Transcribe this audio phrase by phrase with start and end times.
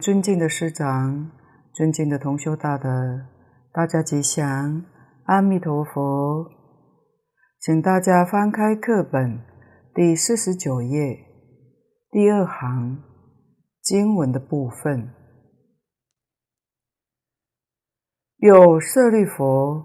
[0.00, 1.30] 尊敬的师长，
[1.74, 2.88] 尊敬的同修大德，
[3.70, 4.82] 大家吉祥，
[5.24, 6.50] 阿弥陀佛。
[7.60, 9.38] 请大家翻开课本
[9.94, 11.18] 第四十九页
[12.10, 13.02] 第二行
[13.82, 15.10] 经文的部分。
[18.38, 19.84] 有舍利弗，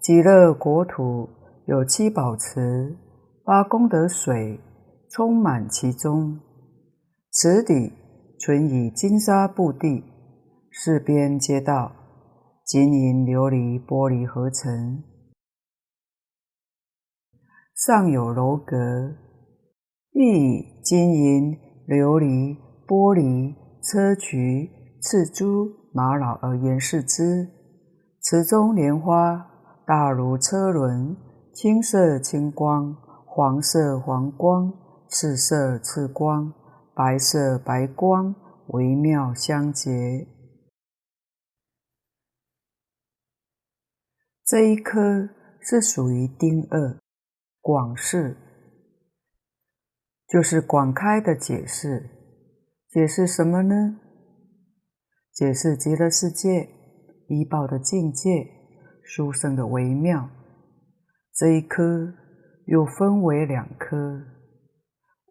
[0.00, 1.28] 极乐国土
[1.66, 2.98] 有七宝池，
[3.44, 4.58] 八功德水
[5.08, 6.40] 充满其中，
[7.30, 8.01] 池底。
[8.44, 10.02] 存以金沙布地，
[10.72, 11.92] 四边街道，
[12.64, 15.04] 金银琉璃玻璃合成，
[17.76, 19.14] 上有楼阁，
[20.10, 24.68] 亦以金银琉璃玻璃砗磲
[25.00, 27.48] 赤珠玛瑙而严饰之。
[28.20, 29.46] 池中莲花
[29.86, 31.16] 大如车轮，
[31.54, 32.92] 青色青光，
[33.24, 34.72] 黄色黄光，
[35.08, 36.52] 赤色赤光。
[36.94, 38.34] 白色白光
[38.68, 40.26] 微妙相结，
[44.44, 46.98] 这一颗是属于丁二
[47.62, 48.36] 广释，
[50.28, 52.10] 就是广开的解释。
[52.90, 53.98] 解释什么呢？
[55.32, 56.68] 解释极乐世界
[57.28, 58.28] 依报的境界，
[59.02, 60.28] 殊胜的微妙。
[61.32, 62.12] 这一颗
[62.66, 64.26] 又分为两颗，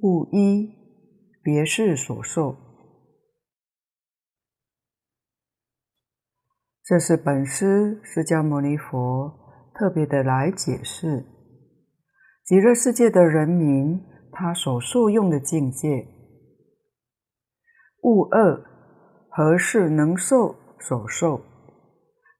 [0.01, 0.80] 物一。
[1.43, 2.55] 别事所受，
[6.83, 9.33] 这是本师释迦牟尼佛
[9.73, 11.25] 特别的来解释
[12.45, 13.99] 极乐世界的人民
[14.31, 16.07] 他所受用的境界。
[18.03, 18.63] 物二，
[19.29, 21.41] 何事能受所受，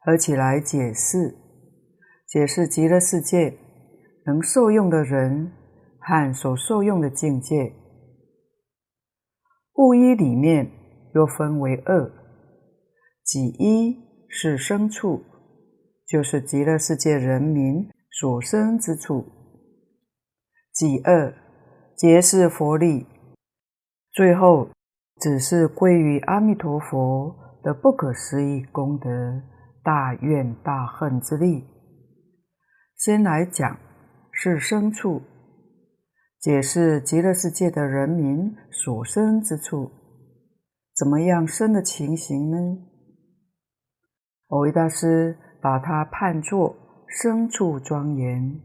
[0.01, 1.35] 合起来解释，
[2.28, 3.57] 解释极乐世界
[4.28, 5.51] 能受用的人
[6.00, 7.81] 和所受用的境界。
[9.75, 10.69] 物一里面
[11.13, 12.12] 又分为二，
[13.23, 13.97] 己一
[14.27, 15.23] 是生处，
[16.07, 19.23] 就是极乐世界人民所生之处；
[20.73, 21.33] 己二
[21.95, 23.06] 皆是佛力，
[24.12, 24.69] 最后
[25.19, 29.09] 只是归于阿弥陀佛的不可思议功德、
[29.83, 31.65] 大愿大恨之力。
[32.97, 33.77] 先来讲
[34.31, 35.21] 是生处。
[36.41, 39.91] 解释极乐世界的人民所生之处，
[40.95, 42.79] 怎么样生的情形呢？
[44.47, 46.75] 蕅益大师把它判作
[47.07, 48.59] 生处庄严。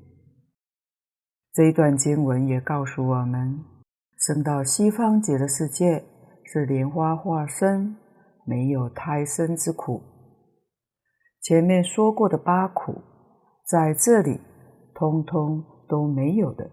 [1.52, 3.62] 这一段经文也告诉我们，
[4.16, 6.02] 生到西方极乐世界
[6.44, 7.94] 是莲花化身，
[8.46, 10.02] 没有胎生之苦。
[11.42, 13.02] 前面说过的八苦，
[13.66, 14.40] 在这里
[14.94, 16.70] 通通都没有的。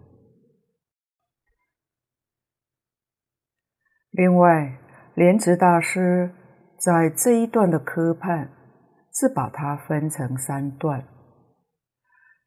[4.14, 4.78] 另外，
[5.16, 6.32] 莲池大师
[6.78, 8.48] 在这一段的科判
[9.12, 11.04] 是把它分成三段。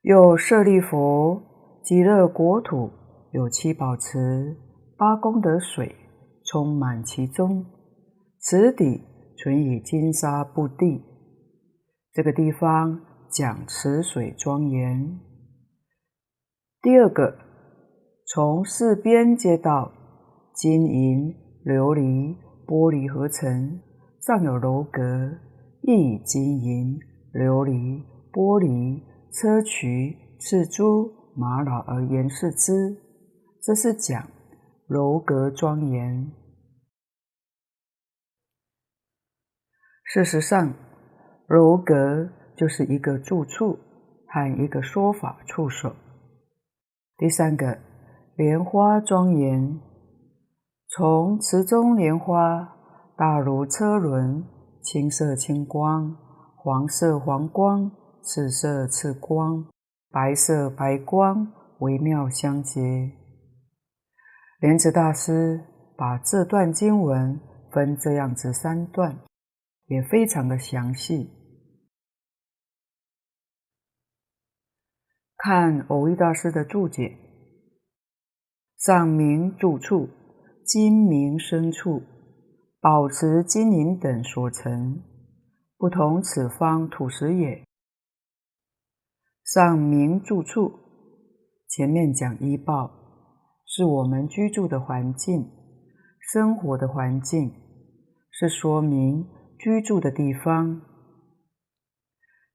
[0.02, 1.42] 又舍利弗，
[1.82, 2.92] 极乐国土
[3.32, 4.56] 有七宝池，
[4.96, 5.96] 八功德水
[6.44, 7.66] 充满其中，
[8.40, 9.02] 池底
[9.36, 11.02] 存以金沙布地。
[12.12, 15.18] 这个地方讲池水庄严。
[16.80, 17.36] 第二个，
[18.24, 19.90] 从四边街道，
[20.54, 21.45] 金银。
[21.66, 23.80] 琉璃玻璃合成，
[24.20, 25.02] 上有楼阁，
[25.82, 26.96] 亦以金银
[27.32, 29.02] 琉璃玻璃
[29.32, 32.96] 砗磲赤珠玛瑙而严饰之。
[33.60, 34.30] 这是讲
[34.86, 36.30] 楼阁庄严。
[40.04, 40.72] 事实上，
[41.48, 43.76] 楼阁就是一个住处
[44.28, 45.92] 和一个说法处所。
[47.18, 47.76] 第三个，
[48.36, 49.80] 莲花庄严。
[50.96, 52.74] 从池中莲花
[53.18, 54.42] 大如车轮，
[54.82, 56.16] 青色青光，
[56.56, 59.66] 黄色黄光，赤色赤光，
[60.10, 62.80] 白色白光，微妙相结。
[64.58, 65.62] 莲池大师
[65.98, 67.38] 把这段经文
[67.70, 69.18] 分这样子三段，
[69.88, 71.30] 也非常的详细。
[75.36, 77.18] 看蕅益大师的注解，
[78.78, 80.08] 上明住处。
[80.66, 82.02] 金明深处，
[82.80, 85.00] 保持金银等所成，
[85.78, 87.62] 不同此方土石也。
[89.44, 90.72] 上明住处，
[91.68, 92.90] 前面讲依报，
[93.64, 95.48] 是我们居住的环境，
[96.18, 97.52] 生活的环境，
[98.32, 99.24] 是说明
[99.60, 100.82] 居住的地方。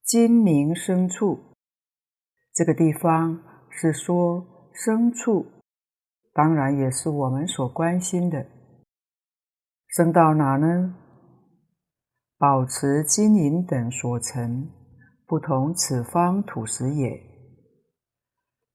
[0.04, 1.40] 金明深处，
[2.54, 5.61] 这个地方是说生处。
[6.34, 8.46] 当然也是我们所关心的，
[9.88, 10.96] 升到哪呢？
[12.38, 14.70] 宝池金银等所成，
[15.28, 17.22] 不同此方土石也。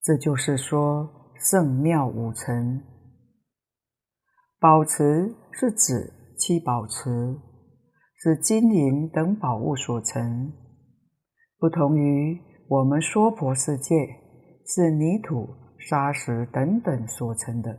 [0.02, 2.82] 这就是说，圣妙五成。
[4.60, 7.40] 宝池是指七宝池，
[8.14, 10.52] 是金银等宝物所成，
[11.58, 12.38] 不同于
[12.68, 13.94] 我们娑婆世界，
[14.64, 15.48] 是泥土、
[15.88, 17.78] 砂石等等所成的。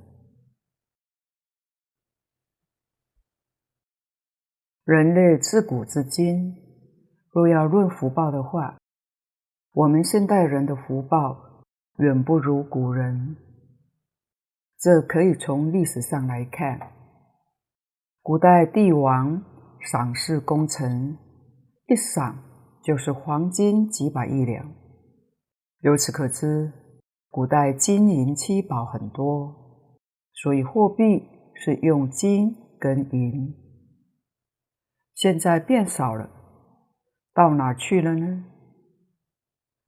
[4.85, 6.55] 人类自古至今，
[7.33, 8.77] 若要论福报的话，
[9.73, 11.65] 我们现代人的福报
[11.97, 13.35] 远不如古人。
[14.79, 16.93] 这可以从历史上来看。
[18.21, 19.43] 古代帝王
[19.81, 21.17] 赏赐功臣，
[21.87, 22.41] 一赏
[22.81, 24.73] 就是黄金几百亿两。
[25.81, 26.71] 由此可知，
[27.37, 29.53] 古代金银七宝很多，
[30.33, 31.23] 所以货币
[31.53, 33.55] 是用金跟银。
[35.13, 36.27] 现在变少了，
[37.35, 38.43] 到哪去了呢？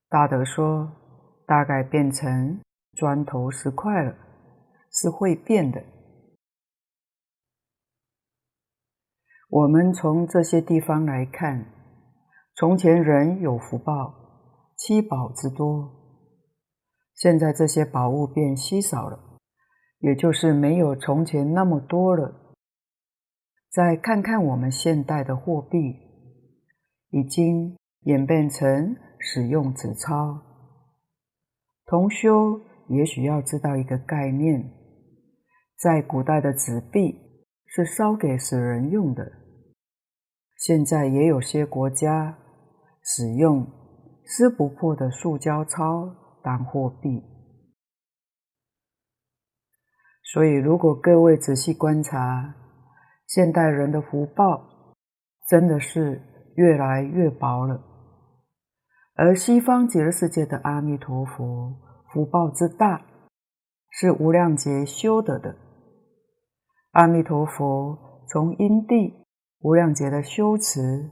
[0.09, 0.91] 大德说，
[1.47, 2.61] 大概变成
[2.93, 4.13] 砖头石块了，
[4.91, 5.83] 是会变的。
[9.49, 11.65] 我们从这些地方来看，
[12.53, 14.13] 从前人有福报，
[14.77, 15.98] 七宝之多，
[17.19, 19.19] 现在这些宝物变稀少了，
[19.99, 22.55] 也就是没有从前那么多了。
[23.69, 25.77] 再看看我们现代的货币，
[27.09, 30.41] 已经演变成使用纸钞。
[31.85, 34.71] 同修也许要知道一个概念，
[35.77, 37.19] 在古代的纸币
[37.65, 39.29] 是烧给死人用的，
[40.55, 42.37] 现在也有些国家
[43.03, 43.67] 使用
[44.23, 47.23] 撕不破的塑胶钞当货币。
[50.23, 52.55] 所以，如果各位仔细观察，
[53.25, 54.95] 现代人的福报
[55.47, 56.21] 真的是
[56.55, 57.83] 越来越薄了，
[59.15, 61.75] 而西方极乐世界的阿弥陀佛
[62.13, 63.01] 福报之大，
[63.89, 65.55] 是无量劫修得的。
[66.91, 69.25] 阿弥陀佛从因地
[69.61, 71.09] 无量劫的修持，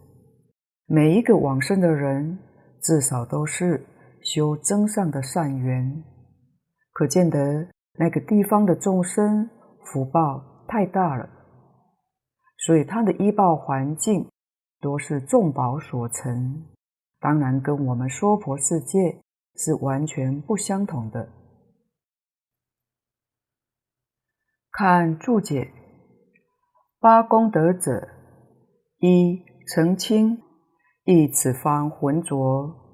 [0.85, 2.37] 每一个往生的人
[2.81, 3.85] 至少都是
[4.27, 6.03] 修增上的善缘，
[6.91, 9.49] 可见得那个地方的众生
[9.85, 11.29] 福报太大了。
[12.57, 14.29] 所以，他的依报环境
[14.81, 16.65] 都是众宝所成，
[17.21, 19.23] 当然跟我们娑婆世界
[19.55, 21.31] 是完全不相同的。
[24.71, 25.71] 看注解：
[26.99, 28.09] 八功德者，
[28.99, 30.41] 一澄清，
[31.05, 32.86] 一此方浑浊；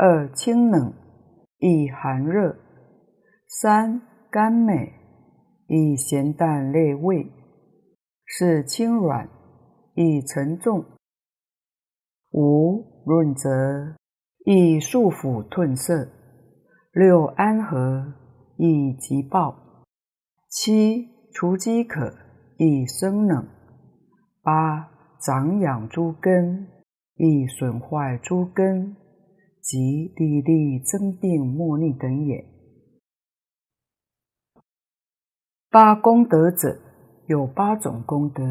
[0.00, 0.94] 二清冷，
[1.58, 2.54] 益寒热；
[3.48, 4.00] 三
[4.30, 4.92] 甘美，
[5.66, 7.28] 益咸淡类味。
[8.24, 9.28] 四轻软，
[9.94, 10.84] 益沉重；
[12.30, 13.96] 五润泽，
[14.44, 16.08] 益束缚褪色；
[16.92, 18.14] 六安和，
[18.56, 19.52] 益急暴；
[20.48, 22.14] 七除饥渴，
[22.56, 23.44] 益生冷；
[24.44, 26.68] 八长养诸根，
[27.16, 28.96] 益损坏诸根，
[29.62, 32.44] 及利利增病莫逆等也。
[35.70, 36.80] 八功德者。
[37.28, 38.42] 有八种功德，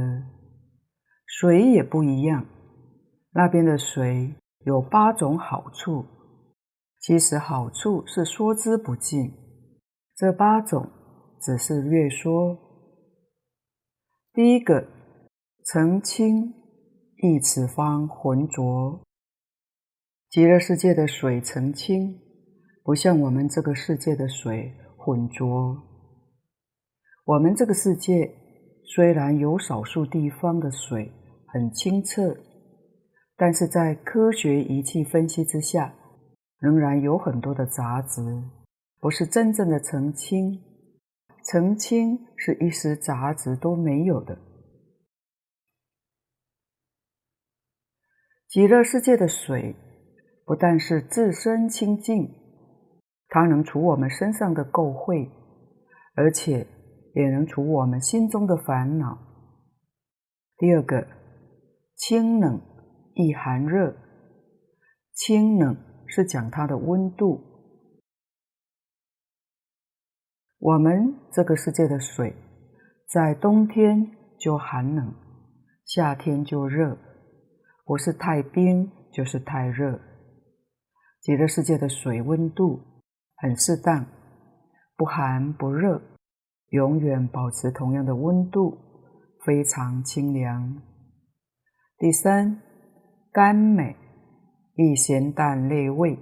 [1.26, 2.46] 水也不一样。
[3.32, 4.36] 那边的水
[4.66, 6.06] 有八种好处，
[7.00, 9.34] 其实好处是说之不尽。
[10.16, 10.88] 这八种
[11.42, 12.56] 只是略说。
[14.32, 14.88] 第一个，
[15.66, 16.54] 澄清，
[17.24, 19.02] 益此方浑浊。
[20.30, 22.20] 极乐世界的水澄清，
[22.84, 25.78] 不像我们这个世界的水浑浊。
[27.26, 28.44] 我们这个世界。
[28.90, 31.12] 虽然有少数地方的水
[31.48, 32.38] 很清澈，
[33.36, 35.94] 但是在科学仪器分析之下，
[36.58, 38.22] 仍然有很多的杂质，
[39.02, 40.64] 不是真正的澄清。
[41.44, 44.40] 澄清是一丝杂质都没有的。
[48.48, 49.76] 极乐世界的水
[50.48, 52.32] 不但是自身清净，
[53.28, 55.30] 它能除我们身上的垢秽，
[56.16, 56.66] 而且，
[57.14, 59.20] 也能除我们心中的烦恼。
[60.58, 61.06] 第二个，
[61.98, 62.62] 清冷
[63.14, 63.94] 易寒热。
[65.12, 65.76] 清冷
[66.08, 67.44] 是讲它的温度。
[70.60, 72.34] 我们这个世界的水，
[73.06, 75.14] 在冬天就寒冷，
[75.84, 76.98] 夏天就热，
[77.84, 80.07] 不是太冰就是太热。
[81.28, 82.80] 极乐世界的水温度
[83.36, 84.06] 很适当，
[84.96, 86.02] 不寒不热。
[86.70, 88.78] 永远保持同样的温度，
[89.46, 90.82] 非常清凉。
[91.98, 92.62] 第三，
[93.34, 93.94] 甘美，
[94.76, 96.18] 亦咸淡类味。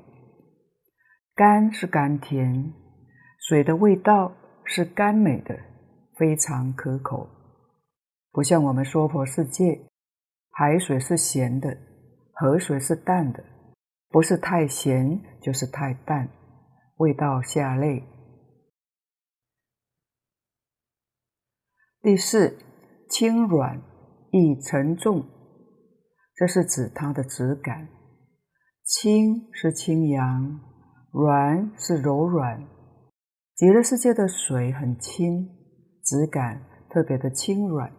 [1.36, 2.74] 甘是甘甜，
[3.48, 4.32] 水的味道
[4.64, 5.56] 是甘美的，
[6.16, 7.30] 非常可口。
[8.32, 9.88] 不像我们娑婆世界，
[10.50, 11.78] 海水是咸的，
[12.34, 13.44] 河水是淡的，
[14.10, 16.30] 不是太咸就是太淡，
[16.98, 18.04] 味道下类。
[22.02, 22.58] 第四，
[23.10, 23.82] 轻软，
[24.32, 25.26] 易沉重。
[26.36, 27.88] 这是指它的质感，
[28.84, 30.60] 轻是轻扬，
[31.12, 32.68] 软是柔软。
[33.56, 35.48] 极乐世界的水很轻，
[36.04, 37.92] 质感特别的轻软，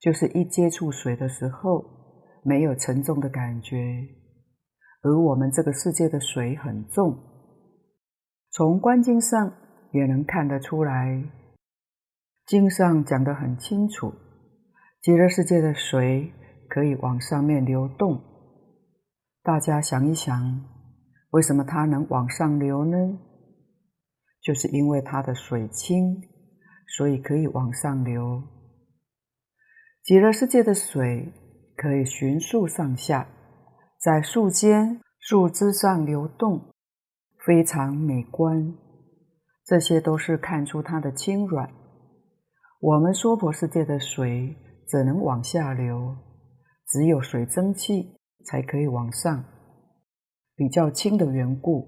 [0.00, 1.84] 就是一接触水的时候
[2.42, 3.76] 没有沉重的感觉。
[5.02, 7.18] 而我们这个世界的水很重，
[8.50, 9.52] 从观经上
[9.92, 11.24] 也能看得出来。
[12.46, 14.12] 经上讲得很清楚，
[15.00, 16.32] 极乐世界的水。
[16.72, 18.22] 可以往上面流动，
[19.42, 20.64] 大家想一想，
[21.30, 23.18] 为什么它能往上流呢？
[24.40, 26.22] 就是因为它的水清，
[26.96, 28.40] 所以可以往上流。
[30.04, 31.32] 极乐世界的水
[31.76, 33.26] 可以循树上下，
[34.00, 36.72] 在树间、树枝上流动，
[37.44, 38.74] 非常美观。
[39.62, 41.70] 这些都是看出它的轻软。
[42.80, 44.56] 我们娑婆世界的水
[44.88, 46.16] 只能往下流。
[46.86, 48.16] 只有水蒸气
[48.46, 49.44] 才可以往上，
[50.56, 51.86] 比较轻的缘故。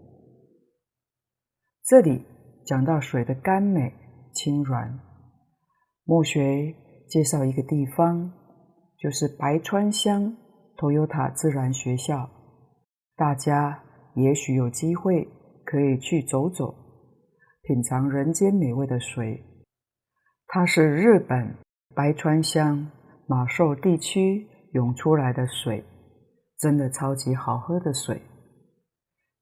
[1.82, 2.26] 这里
[2.66, 3.90] 讲到水的甘美、
[4.34, 5.00] 轻软。
[6.04, 6.74] 末学
[7.08, 8.32] 介绍一个地方，
[8.98, 10.36] 就是白川乡
[10.76, 12.30] Toyota 自然学校，
[13.16, 13.82] 大家
[14.14, 15.28] 也许有机会
[15.64, 16.74] 可以去走走，
[17.62, 19.42] 品尝人间美味的水。
[20.46, 21.56] 它是日本
[21.94, 22.90] 白川乡
[23.26, 24.48] 马寿地区。
[24.72, 25.84] 涌出来的水，
[26.58, 28.22] 真的超级好喝的水。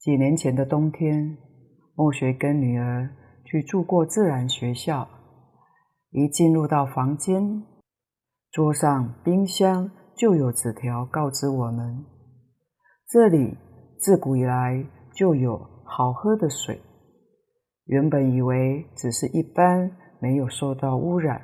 [0.01, 1.39] 几年前的冬天，
[1.95, 3.09] 末学跟女儿
[3.45, 5.09] 去住过自然学校，
[6.11, 7.63] 一进入到房间，
[8.51, 9.89] 桌上冰箱
[10.21, 12.05] 就有纸条告知我们，
[13.09, 13.57] 这里
[13.99, 14.85] 自古以来
[15.15, 16.79] 就有好喝的水。
[17.87, 21.41] 原本以为只是一般没有受到污染、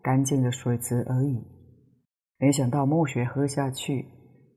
[0.00, 1.44] 干净的水质而已。
[2.38, 4.06] 没想到末学喝下去，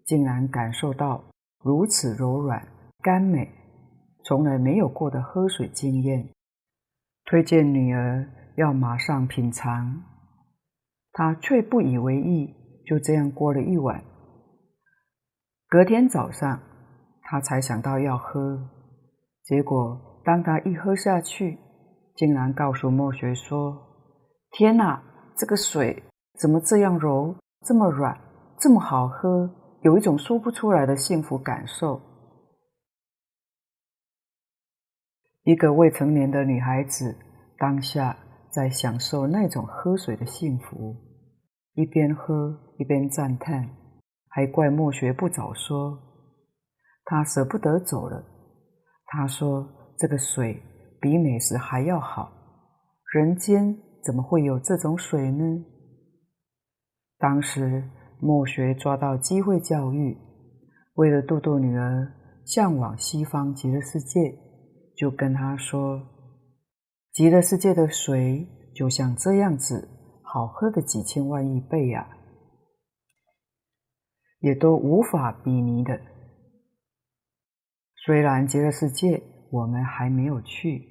[0.06, 1.24] 竟然感受到
[1.64, 2.68] 如此柔软、
[3.02, 3.50] 甘美，
[4.24, 6.30] 从来没有过的喝水经验。
[7.26, 10.04] 推荐女儿要马上品尝，
[11.12, 12.54] 她却不以为意，
[12.86, 14.04] 就这样过了一晚。
[15.68, 16.62] 隔天早上，
[17.22, 18.70] 他才想到要喝，
[19.44, 21.58] 结果当他一喝下去，
[22.16, 23.78] 竟然告诉莫学说
[24.52, 25.04] ：“天哪，
[25.36, 26.04] 这个水
[26.40, 27.36] 怎么这样柔？”
[27.66, 28.20] 这么软，
[28.60, 29.50] 这么好喝，
[29.84, 32.02] 有一种说不出来的幸福感受。
[35.44, 37.18] 一个未成年的女孩子
[37.58, 38.18] 当下
[38.52, 40.98] 在享受那种喝水的幸福，
[41.74, 43.70] 一边喝一边赞叹，
[44.28, 45.98] 还怪末学不早说。
[47.06, 48.22] 他舍不得走了。
[49.06, 49.66] 他说
[49.98, 50.62] ：“这个水
[51.00, 52.30] 比美食还要好，
[53.14, 53.74] 人间
[54.04, 55.64] 怎么会有这种水呢？”
[57.18, 60.18] 当时末学抓到机会教育，
[60.96, 62.12] 为了度度女儿
[62.46, 64.20] 向往西方极乐世界，
[64.98, 66.02] 就跟她说
[67.14, 69.88] ：“极乐世界的水就像这样子，
[70.22, 72.06] 好喝的几千万亿倍呀，
[74.44, 76.00] 也都无法比拟的。
[78.06, 80.86] 虽然极乐世界我们还没有去，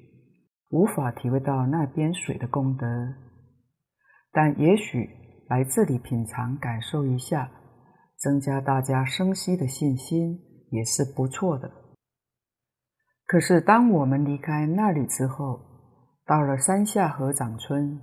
[0.71, 2.85] 无法体会到那边水的功德，
[4.33, 5.09] 但也许。”
[5.49, 7.51] 来这里品尝感受一下，
[8.17, 10.39] 增加大家生息的信心
[10.71, 11.69] 也是不错的。
[13.27, 15.59] 可是当我们离开那里之后，
[16.25, 18.01] 到了山下合掌村，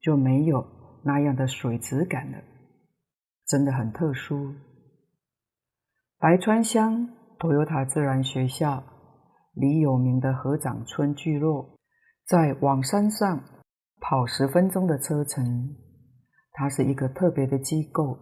[0.00, 0.64] 就没有
[1.04, 2.38] 那样的水质感了，
[3.46, 4.54] 真的很特殊。
[6.18, 8.82] 白川乡 Toyota 自然学校
[9.52, 11.76] 离有名的河掌村聚落，
[12.24, 13.44] 在往山上
[14.00, 15.76] 跑十分钟的车程。
[16.52, 18.18] 它是一个特别的机构，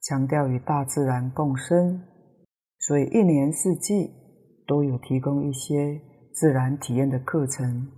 [0.00, 2.02] 强调与大自然共生，
[2.78, 4.10] 所以一年四季
[4.66, 6.00] 都有提供一些
[6.32, 7.92] 自然体验的课程，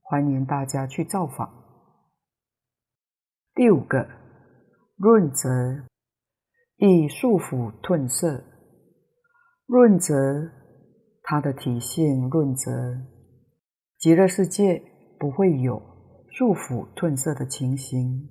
[0.00, 1.46] 欢迎大家去造访。
[3.54, 4.08] 第五个，
[4.96, 5.84] 润泽，
[6.78, 8.42] 以束缚褪色。
[9.72, 10.12] 润泽，
[11.22, 12.70] 它的体性润泽，
[13.98, 14.82] 极乐世界
[15.18, 15.80] 不会有
[16.28, 18.28] 束缚褪色的情形。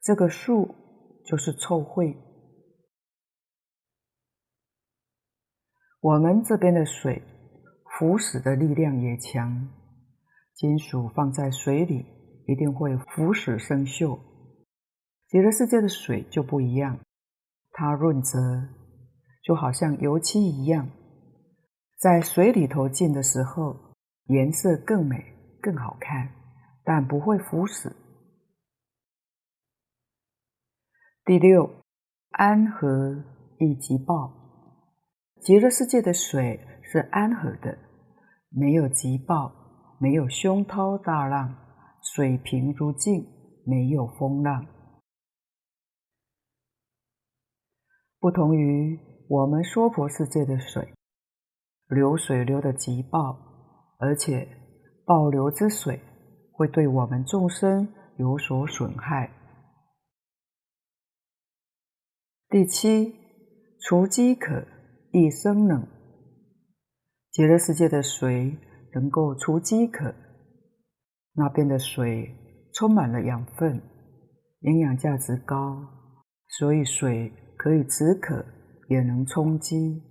[0.00, 0.74] 这个束
[1.26, 2.16] 就是臭秽。
[6.00, 7.22] 我们这边的水
[7.84, 9.68] 腐蚀的力量也强，
[10.54, 12.06] 金属放在水里
[12.46, 14.18] 一定会腐蚀生锈。
[15.28, 16.98] 极乐世界的水就不一样，
[17.72, 18.38] 它润泽，
[19.46, 20.90] 就好像油漆一样，
[22.00, 25.16] 在水里头浸的时候，颜色更美、
[25.62, 26.28] 更好看，
[26.82, 27.92] 但不会腐蚀。
[31.24, 31.70] 第六，
[32.30, 33.22] 安和
[33.60, 34.32] 易急暴。
[35.40, 37.78] 极乐世界的水是安和的，
[38.48, 39.52] 没有急暴，
[40.00, 41.54] 没有凶涛大浪，
[42.02, 43.24] 水平如镜，
[43.64, 44.66] 没有风浪。
[48.18, 50.94] 不同于我们娑婆世界的水，
[51.88, 53.38] 流水流得急暴，
[53.98, 54.48] 而且
[55.04, 56.00] 暴流之水
[56.52, 59.30] 会对我们众生有所损害。
[62.48, 63.14] 第七，
[63.80, 64.66] 除饥渴。
[65.12, 65.88] 易生冷，
[67.30, 68.58] 极乐世界的水
[68.92, 70.14] 能够除饥渴。
[71.32, 72.36] 那边的水
[72.74, 73.80] 充满了养分，
[74.60, 75.82] 营养价值高，
[76.58, 78.44] 所以水可以止渴，
[78.88, 80.02] 也能充饥。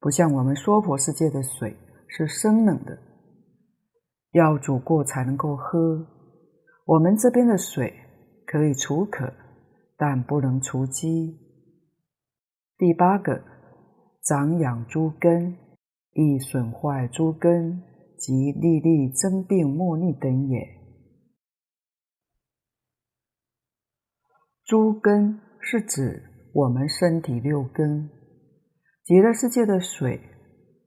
[0.00, 1.76] 不像我们娑婆世界的水
[2.08, 2.98] 是生冷的，
[4.32, 6.06] 要煮过才能够喝。
[6.84, 7.92] 我们这边的水
[8.46, 9.32] 可以除渴，
[9.96, 11.38] 但不能除饥。
[12.78, 13.56] 第八个。
[14.28, 15.56] 长养诸根，
[16.10, 17.80] 易损坏诸根，
[18.18, 20.58] 及历历增病莫逆等也。
[24.64, 26.24] 诸根是指
[26.56, 28.08] 我们身体六根，
[29.04, 30.18] 极乐世界的水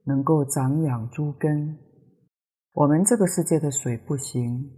[0.04, 1.78] 能够长养诸根，
[2.72, 4.68] 我们这个世界的水不行。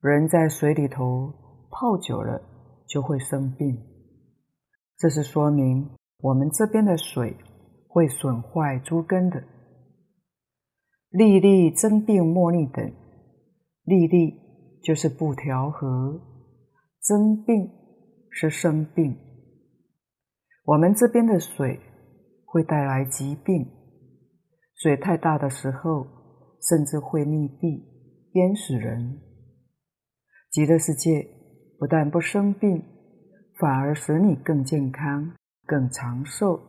[0.00, 1.32] 人在水里头
[1.72, 2.40] 泡久了
[2.86, 3.76] 就会生病，
[4.96, 5.90] 这是说明。
[6.20, 7.36] 我们这边的水
[7.88, 9.42] 会损坏诸根的，
[11.10, 12.92] 历历增病莫逆等，
[13.82, 14.38] 历历
[14.84, 16.20] 就是不调和，
[17.00, 17.68] 增病
[18.30, 19.18] 是生病。
[20.64, 21.78] 我们这边的水
[22.46, 23.66] 会带来疾病，
[24.76, 26.06] 水太大的时候，
[26.60, 27.82] 甚至会溺毙，
[28.32, 29.20] 淹死人。
[30.50, 31.26] 极乐世界
[31.78, 32.82] 不但不生病，
[33.58, 35.34] 反而使你更健康。
[35.66, 36.60] 更长寿，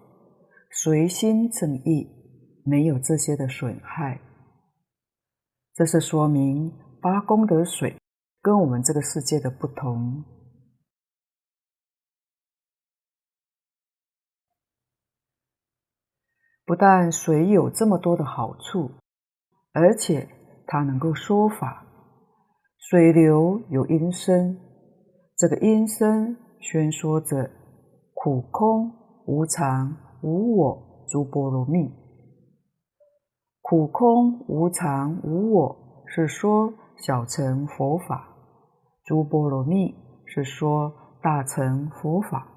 [0.72, 2.08] 随心正义，
[2.64, 4.22] 没有这些的损害。
[5.74, 7.98] 这是说明八功德水
[8.42, 10.24] 跟我们这个世界的不同。
[16.66, 18.92] 不但水有这么多的好处，
[19.72, 20.28] 而且
[20.66, 21.86] 它能够说法。
[22.78, 24.58] 水流有音声，
[25.38, 27.52] 这个音声宣说着。
[28.18, 28.92] 苦空
[29.28, 31.92] 无常无我诸波罗蜜，
[33.62, 38.28] 苦空无常无我是说小乘佛法，
[39.04, 39.94] 诸波罗蜜
[40.26, 42.48] 是说大乘佛法。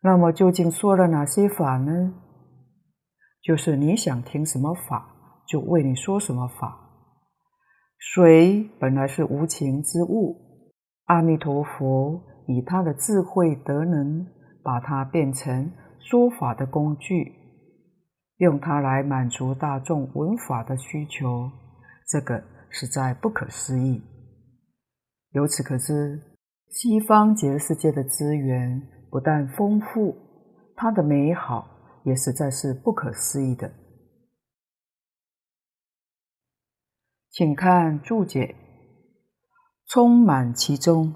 [0.00, 2.12] 那么究竟说了哪些法呢？
[3.42, 5.14] 就是你想听什么法，
[5.46, 6.78] 就为你说什么法。
[7.98, 10.36] 水本来是无情之物，
[11.06, 12.22] 阿弥陀佛。
[12.46, 14.26] 以他的智慧德能，
[14.64, 17.32] 把它变成说法的工具，
[18.38, 21.48] 用它来满足大众闻法的需求，
[22.08, 24.02] 这个实在不可思议。
[25.30, 26.20] 由此可知，
[26.70, 30.16] 西方极乐世界的资源不但丰富，
[30.74, 31.68] 它的美好
[32.04, 33.72] 也实在是不可思议的。
[37.30, 38.54] 请看注解，
[39.86, 41.14] 充满其中。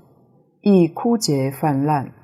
[0.66, 2.14] 亦枯竭泛滥，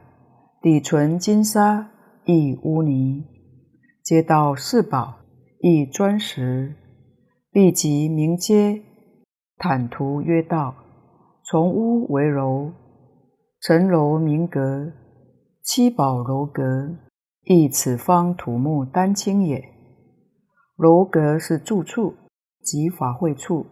[0.63, 1.91] 底存金沙，
[2.25, 3.23] 亦污泥；
[4.03, 5.19] 街道四宝，
[5.59, 6.75] 亦砖石；
[7.51, 8.83] 壁及明街，
[9.59, 10.75] 坦途曰道；
[11.45, 12.73] 从屋为楼，
[13.61, 14.91] 城楼明阁，
[15.63, 16.63] 七宝楼阁，
[17.53, 19.61] 易此方土木丹青也。
[20.77, 22.15] 楼阁是住处
[22.63, 23.67] 及法会处，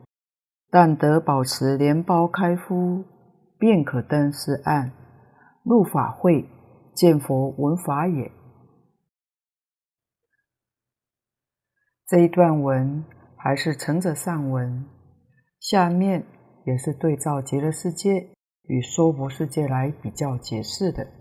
[0.68, 3.04] 但得保持莲苞开敷。
[3.56, 4.92] 便可登寺岸，
[5.64, 6.48] 入法会，
[6.94, 8.30] 见佛闻法也。
[12.06, 13.04] 这一段文
[13.36, 14.86] 还是承着上文，
[15.60, 16.24] 下面
[16.66, 18.28] 也是对照极乐世界
[18.62, 21.17] 与娑婆世界来比较解释的。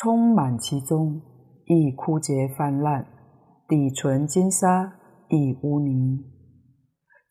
[0.00, 1.20] 充满其中，
[1.66, 3.04] 亦枯竭泛滥；
[3.66, 4.92] 底存金沙，
[5.28, 6.24] 亦污泥。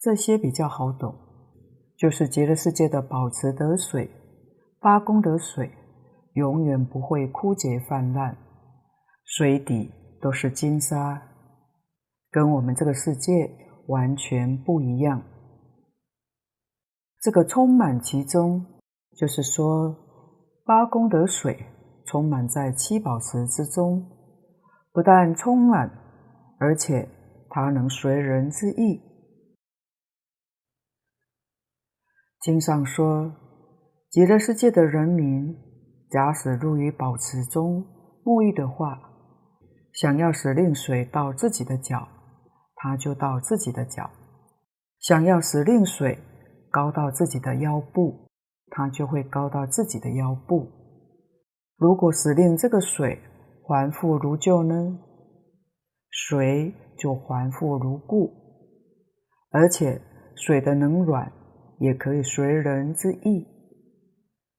[0.01, 1.15] 这些比较好懂。
[1.97, 4.11] 就是极乐世界的宝池得水，
[4.79, 5.71] 八功德水
[6.33, 8.37] 永远不会枯竭泛滥，
[9.23, 11.19] 水底都是金沙，
[12.29, 13.49] 跟我们这个世界
[13.87, 15.23] 完全不一样。
[17.19, 18.63] 这个充满其中，
[19.17, 19.95] 就是说
[20.63, 21.65] 八功德水
[22.07, 24.09] 充满在七宝池之中，
[24.93, 25.91] 不但充满，
[26.57, 27.07] 而且
[27.49, 29.01] 它能随人之意。
[32.39, 33.35] 经上说，
[34.09, 35.53] 极乐世界的人民，
[36.09, 37.85] 假使入于宝池中
[38.23, 38.97] 沐浴的话，
[39.91, 42.07] 想要使令水到自己的脚，
[42.75, 44.09] 他就到自己的脚；
[44.99, 46.17] 想要使令水
[46.71, 48.29] 高到自己的腰部，
[48.69, 50.71] 他就会高到自己的腰部。
[51.77, 53.19] 如果使令这个水
[53.63, 54.99] 还复如旧呢？
[56.09, 58.31] 水就还复如故，
[59.51, 60.01] 而且
[60.35, 61.31] 水的能软。
[61.79, 63.45] 也可以随人之意。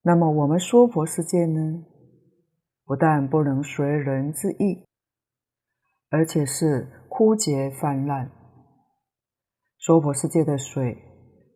[0.03, 1.85] 那么我们娑婆世界呢？
[2.85, 4.85] 不但不能随人之意，
[6.11, 8.31] 而且是枯竭泛滥。
[9.79, 10.97] 娑婆世界的水，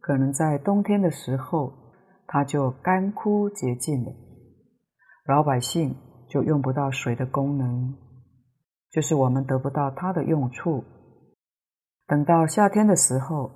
[0.00, 1.72] 可能在冬天的时候，
[2.26, 4.12] 它就干枯竭尽了，
[5.24, 5.96] 老百姓
[6.28, 7.94] 就用不到水的功能，
[8.90, 10.84] 就是我们得不到它的用处。
[12.06, 13.50] 等到夏天的时候，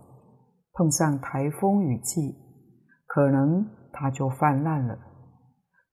[0.73, 2.37] 碰上台风雨季，
[3.07, 4.97] 可能它就泛滥了，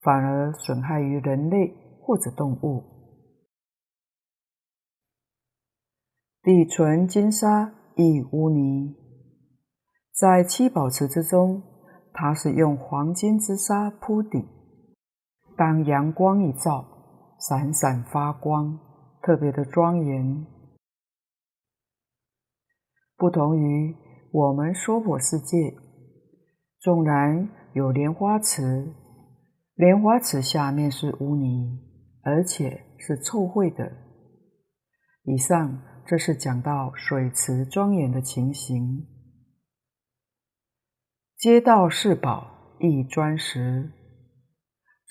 [0.01, 2.83] 反而损害于人类或者动物。
[6.43, 8.95] 底存金沙亦污泥，
[10.13, 11.63] 在七宝池之中，
[12.13, 14.45] 它是用黄金之沙铺底，
[15.55, 16.85] 当阳光一照，
[17.39, 18.79] 闪闪发光，
[19.21, 20.45] 特别的庄严，
[23.17, 23.95] 不同于。
[24.35, 25.75] 我们娑婆世界，
[26.79, 28.91] 纵然有莲花池，
[29.75, 31.79] 莲花池下面是污泥，
[32.23, 33.91] 而且是臭秽的。
[35.21, 39.05] 以上这是讲到水池庄严的情形。
[41.37, 43.91] 街道四宝亦砖石，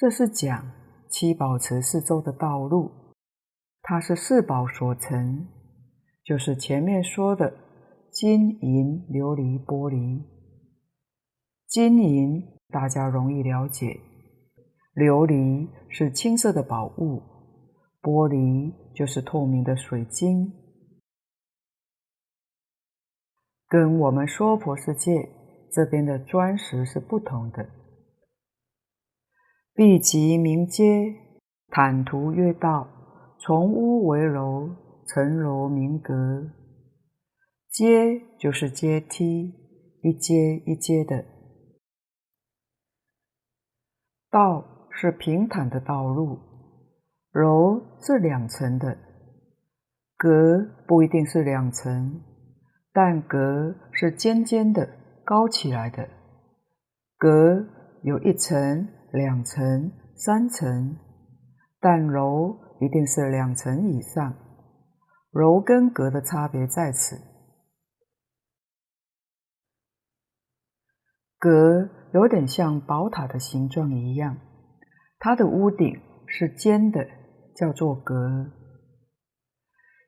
[0.02, 0.72] 这是讲
[1.08, 2.90] 七宝池四周的道路，
[3.82, 5.46] 它是四宝所成，
[6.24, 7.54] 就是前面说的。
[8.10, 10.24] 金银琉璃玻璃，
[11.68, 14.00] 金银大家容易了解，
[14.96, 17.22] 琉璃是青色的宝物，
[18.02, 20.52] 玻璃就是透明的水晶，
[23.68, 25.28] 跟我们娑婆世界
[25.70, 27.81] 这边的砖石是不同的。
[29.74, 30.84] 壁及明阶，
[31.68, 32.86] 坦途曰道，
[33.38, 34.68] 从屋为楼，
[35.06, 36.50] 层楼明阁。
[37.70, 39.54] 阶就是阶梯，
[40.02, 41.24] 一阶一阶的。
[44.30, 46.38] 道是平坦的道路，
[47.32, 48.98] 楼是两层的，
[50.18, 52.20] 阁不一定是两层，
[52.92, 54.86] 但阁是尖尖的、
[55.24, 56.06] 高起来的。
[57.16, 57.64] 阁
[58.02, 60.96] 有一层、两层、三层，
[61.78, 64.34] 但楼一定是两层以上。
[65.30, 67.16] 楼跟阁的差别在此。
[71.38, 74.38] 阁有点像宝塔的形状一样，
[75.18, 77.06] 它的屋顶是尖的，
[77.54, 78.50] 叫做阁。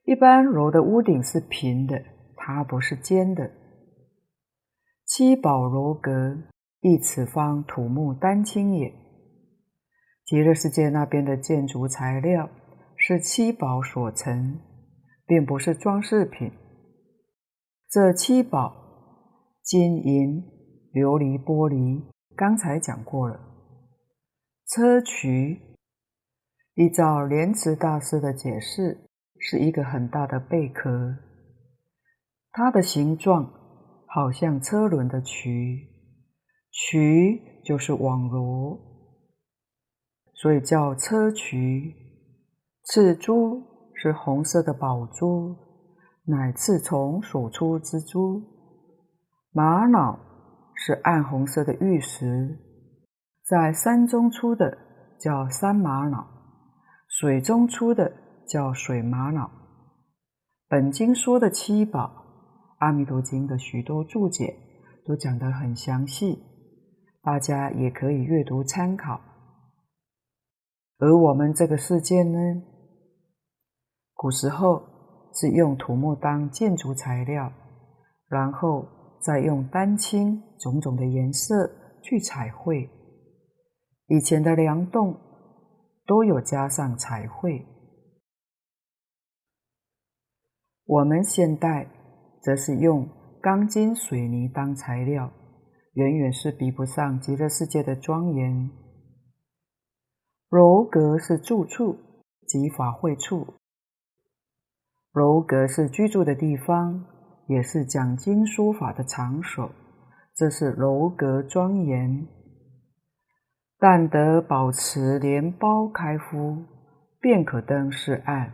[0.05, 2.03] 一般楼的屋顶是平的，
[2.37, 3.51] 它不是尖的。
[5.05, 6.39] 七宝楼阁，
[6.85, 8.93] 亦此方土木丹青也。
[10.27, 12.51] 极乐世界那边的建筑材料
[12.95, 14.61] 是七宝所成，
[15.27, 16.53] 并不是装饰品。
[17.89, 18.75] 这七宝，
[19.63, 20.45] 金银。
[20.93, 22.05] 琉璃玻璃，
[22.37, 23.41] 刚才讲过了。
[24.69, 25.59] 砗磲，
[26.75, 29.09] 依照莲池大师的解释，
[29.41, 31.17] 是一个很大的贝壳，
[32.53, 33.51] 它的形状
[34.07, 35.94] 好像车轮的磲，
[36.75, 38.79] 磲就是网罗，
[40.35, 41.95] 所以叫硨磲。
[42.85, 43.63] 赤珠
[43.95, 45.57] 是红色的宝珠，
[46.27, 48.43] 乃赤虫所出之珠。
[49.53, 50.21] 玛瑙。
[50.77, 52.59] 是暗红色的玉石，
[53.47, 54.77] 在山中出的
[55.21, 56.27] 叫山玛瑙，
[57.09, 58.13] 水中出的
[58.49, 59.49] 叫水玛瑙。
[60.69, 62.01] 本经说的七宝，
[62.79, 64.53] 《阿弥陀经》的许多注解
[65.07, 66.43] 都讲得很详细，
[67.25, 69.21] 大家也可以阅读参考。
[70.99, 72.63] 而我们这个世界呢，
[74.13, 74.83] 古时候
[75.33, 77.53] 是用土木当建筑材料，
[78.29, 78.89] 然后。
[79.25, 81.71] 再用丹青种种的颜色
[82.03, 82.91] 去彩绘。
[84.09, 85.19] 以前的梁栋
[86.05, 87.65] 都有加上彩绘。
[90.85, 91.89] 我们现代
[92.43, 93.09] 则是用
[93.41, 95.33] 钢筋水泥当材料，
[95.95, 98.71] 远远是比不上极乐世界的庄严。
[100.51, 101.97] 楼阁是住处
[102.47, 103.55] 即法会处，
[105.13, 107.05] 楼阁是居住的地方，
[107.49, 109.71] 也是讲经说法的场所，
[110.35, 112.27] 这是楼阁庄严。
[113.79, 116.65] 但得保持莲苞开敷，
[117.21, 118.53] 便可登是岸，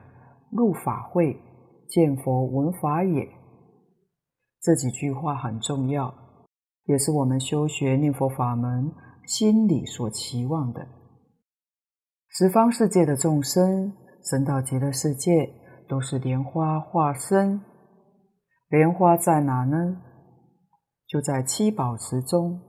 [0.51, 1.41] 入法会。
[1.89, 3.29] 见佛闻法也。
[4.61, 6.15] 这几句话很重要，
[6.85, 8.93] 也是我们修学念佛法门
[9.27, 10.87] 心里所期望的。
[12.29, 15.53] 十方世界的众生生到极乐世界，
[15.89, 17.61] 都是莲花化身。
[18.69, 20.01] 莲花在哪呢？
[21.07, 22.61] 就在七宝池中。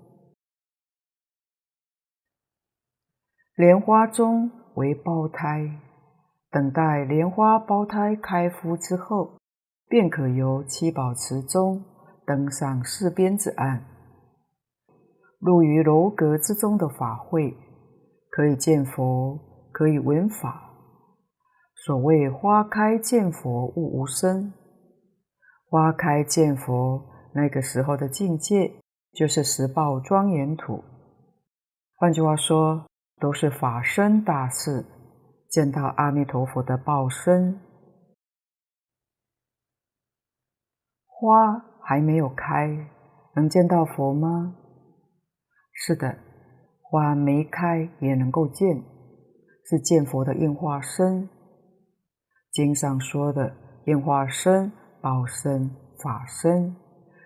[3.55, 5.79] 莲花中为胞胎。
[6.49, 9.37] 等待莲花胞胎开敷之后，
[9.87, 11.85] 便可由七宝池中
[12.25, 13.85] 登上四边之岸，
[15.41, 17.57] 入于楼阁之中的法会，
[18.29, 19.39] 可以见佛，
[19.71, 20.69] 可以闻法。
[21.75, 24.53] 所谓花开见佛，悟无生。
[25.67, 27.01] 花开见佛，
[27.33, 28.71] 那个时候的境界
[29.13, 30.83] 就是十报庄严土。
[31.95, 32.85] 换句话说，
[33.19, 34.85] 都是法身大事。
[35.49, 37.59] 见到阿弥陀佛的报身，
[41.07, 42.87] 花还没有开，
[43.35, 44.55] 能见到佛吗？
[45.83, 46.15] 是的，
[46.79, 48.83] 花没开也能够见，
[49.65, 51.27] 是见佛的应化身。
[52.51, 53.51] 经上说的
[53.87, 55.71] 应化身、报身、
[56.03, 56.75] 法身，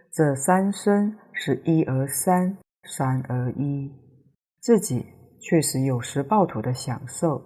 [0.09, 3.91] 这三身是一而三，三而一，
[4.61, 5.05] 自己
[5.41, 7.41] 确实有十报土的享受。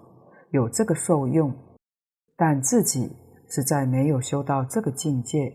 [0.51, 1.51] 有这个受用，
[2.37, 3.15] 但自己
[3.49, 5.51] 实在没有修到这个境界。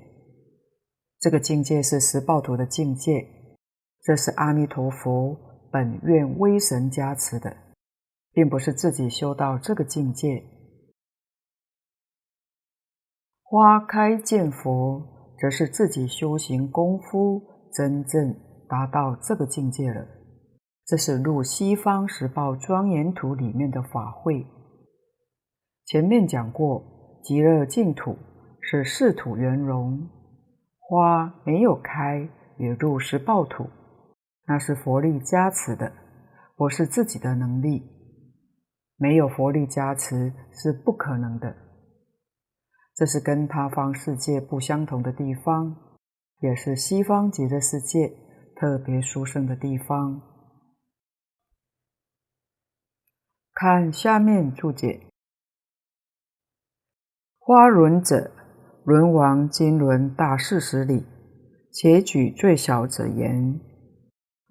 [1.21, 3.25] 这个境界是十报土的境界，
[4.05, 5.35] 这是阿弥陀佛
[5.73, 7.57] 本愿威神加持的，
[8.33, 10.45] 并不是自己修到这个境界。
[13.43, 15.03] 花开见佛，
[15.41, 17.41] 则是自己修行功夫
[17.73, 18.37] 真正
[18.69, 20.07] 达到这个境界了。
[20.85, 24.45] 这是入西方十报庄严土里面的法会。
[25.87, 26.85] 前面讲过，
[27.23, 28.19] 极乐净土
[28.61, 30.11] 是四土圆融，
[30.79, 33.67] 花没有开也入十报土，
[34.47, 35.93] 那是佛力加持的，
[36.57, 37.91] 不是自己的能力。
[38.97, 41.57] 没有佛力加持是不可能的。
[42.95, 45.77] 这是跟他方世界不相同的地方，
[46.41, 48.13] 也是西方极乐世界
[48.55, 50.23] 特别殊胜的地方。
[53.53, 55.09] 看下面注解。
[57.39, 58.31] 花轮者，
[58.85, 61.05] 轮王金轮大四十里，
[61.73, 63.61] 且举最小者言：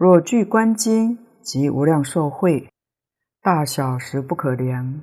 [0.03, 2.67] 若具观经及无量寿会，
[3.41, 4.99] 大小实不可量。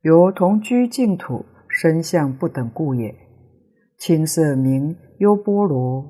[0.00, 3.14] 由同居净土身相不等故也。
[3.98, 6.02] 青色名优波罗，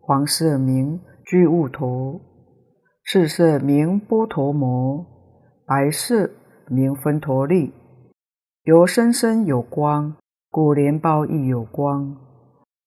[0.00, 2.20] 黄色名居物陀，
[3.04, 5.06] 赤色名波陀摩，
[5.64, 6.28] 白色
[6.66, 7.72] 名分陀利。
[8.64, 10.16] 由身身有光。
[10.50, 12.16] 故莲苞亦有光，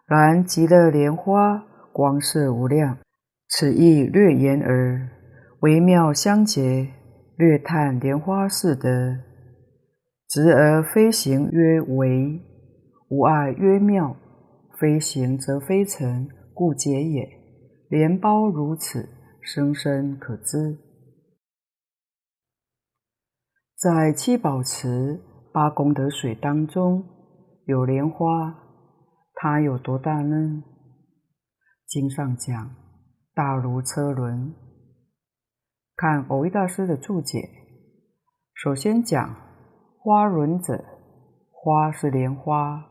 [0.05, 2.97] 然极乐莲花光色无量。
[3.49, 5.09] 此意略言而
[5.61, 6.93] 微妙相结，
[7.37, 9.17] 略叹莲花四德，
[10.27, 12.39] 直而非行曰微，
[13.09, 14.15] 无碍曰妙。
[14.79, 17.27] 非行则非成，故结也。
[17.89, 19.09] 莲苞如此，
[19.41, 20.77] 生生可知。
[23.75, 25.19] 在七宝池
[25.51, 27.03] 八功德水当中。
[27.65, 28.55] 有莲花，
[29.33, 30.63] 它有多大呢？
[31.85, 32.71] 经上讲，
[33.37, 34.55] 大如车轮。
[35.95, 37.47] 看蕅益大师的注解，
[38.55, 39.35] 首先讲
[39.99, 40.83] 花轮者，
[41.51, 42.83] 花是莲花，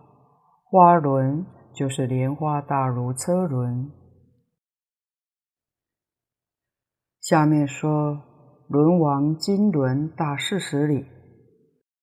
[0.62, 3.90] 花轮就是莲花大如车轮。
[7.20, 8.22] 下面说
[8.68, 11.06] 轮王金轮大四十里，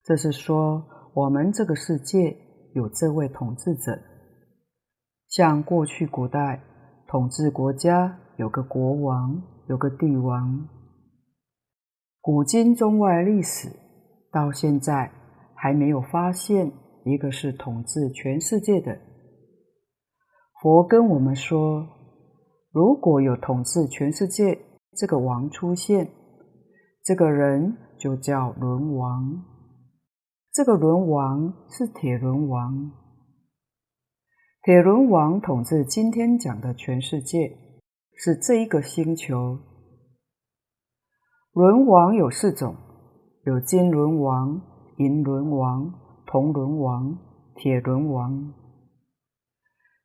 [0.03, 2.35] 这是说我们这个世界。
[2.73, 4.01] 有这位统治者，
[5.27, 6.59] 像过去古代
[7.07, 10.67] 统治国家，有个国王，有个帝王。
[12.19, 13.69] 古今中外历史
[14.31, 15.11] 到现在
[15.55, 16.71] 还没有发现
[17.05, 18.97] 一个是统治全世界的。
[20.61, 21.85] 佛跟我们说，
[22.71, 24.57] 如果有统治全世界
[24.95, 26.09] 这个王出现，
[27.03, 29.43] 这个人就叫轮王。
[30.51, 32.91] 这个轮王是铁轮王。
[34.63, 37.57] 铁轮王统治今天讲的全世界，
[38.15, 39.59] 是这一个星球。
[41.51, 42.75] 轮王有四种，
[43.45, 44.61] 有金轮王、
[44.97, 45.93] 银轮王、
[46.25, 47.17] 铜轮王、
[47.55, 48.53] 铁轮王。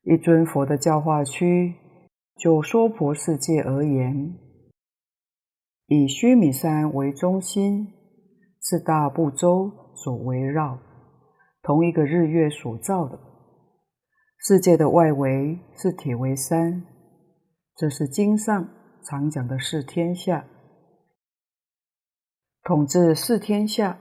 [0.03, 1.75] 一尊佛的教化区，
[2.37, 4.39] 就娑婆世界而言，
[5.87, 7.89] 以须弥山为中心，
[8.61, 10.79] 四大部洲所围绕，
[11.63, 13.19] 同一个日月所造的
[14.39, 16.85] 世界的外围是铁围山，
[17.79, 18.69] 这是经上
[19.05, 20.45] 常讲的四天下。
[22.65, 24.01] 统治四天下，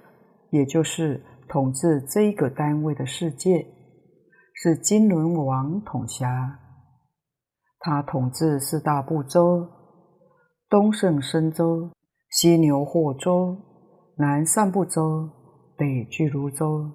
[0.50, 3.68] 也就是统治这一个单位的世界。
[4.56, 6.60] 是金轮王统辖，
[7.78, 9.70] 他统治四大部洲：
[10.68, 11.92] 东胜神洲、
[12.32, 13.56] 西牛货洲、
[14.18, 15.30] 南赡部洲、
[15.78, 16.92] 北俱卢洲。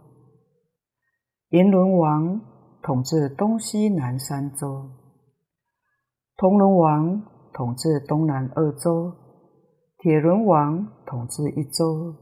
[1.51, 2.40] 银轮王
[2.83, 4.90] 统治东西南三洲，
[6.42, 9.12] 铜轮王统治东南二州，
[9.98, 12.16] 铁轮王统治一州，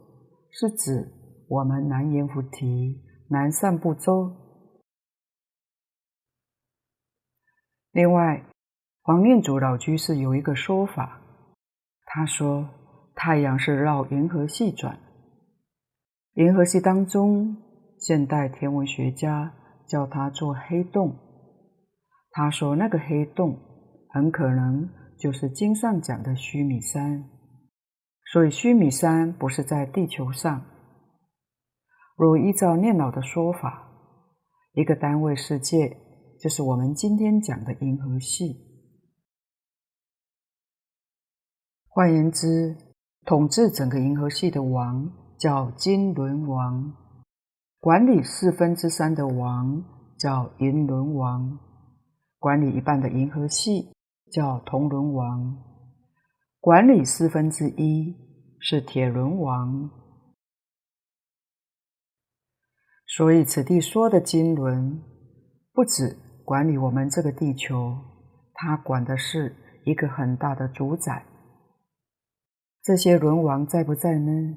[0.50, 1.10] 是指
[1.48, 4.30] 我们南阎浮提南赡部洲。
[7.92, 8.44] 另外，
[9.00, 11.22] 黄念祖老居士有一个说法，
[12.04, 12.68] 他说
[13.14, 14.98] 太阳是绕银河系转，
[16.34, 17.56] 银河系当中，
[17.98, 19.54] 现代天文学家
[19.88, 21.16] 叫它做黑洞。
[22.32, 23.58] 他说那个黑洞
[24.12, 27.28] 很可能就是经上讲的须弥山，
[28.32, 30.64] 所以须弥山不是在地球上。
[32.16, 33.88] 若依照念老的说法，
[34.72, 35.96] 一个单位世界。
[36.40, 38.56] 就是我们今天讲的银河系。
[41.86, 42.74] 换言之，
[43.26, 46.94] 统治整个银河系的王叫金轮王，
[47.78, 49.84] 管理四分之三的王
[50.18, 51.58] 叫银轮王，
[52.38, 53.92] 管理一半的银河系
[54.30, 55.56] 叫铜轮王，
[56.60, 58.14] 管理四分之一
[58.58, 59.90] 是铁轮王。
[63.06, 65.02] 所以此地说的金轮，
[65.72, 66.16] 不止。
[66.42, 67.96] 管理我们这个地球，
[68.54, 69.54] 他管的是
[69.84, 71.24] 一个很大的主宰。
[72.82, 74.56] 这些轮王在不在呢？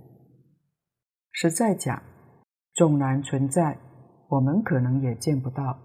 [1.31, 2.01] 实在讲，
[2.73, 3.77] 纵然存在，
[4.29, 5.77] 我们可能也见不到。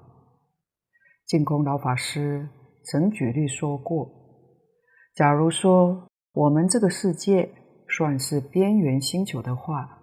[1.27, 2.49] 净空老法师
[2.91, 4.11] 曾举例说过，
[5.15, 7.51] 假如说我们这个世界
[7.87, 9.99] 算是边缘星球的话，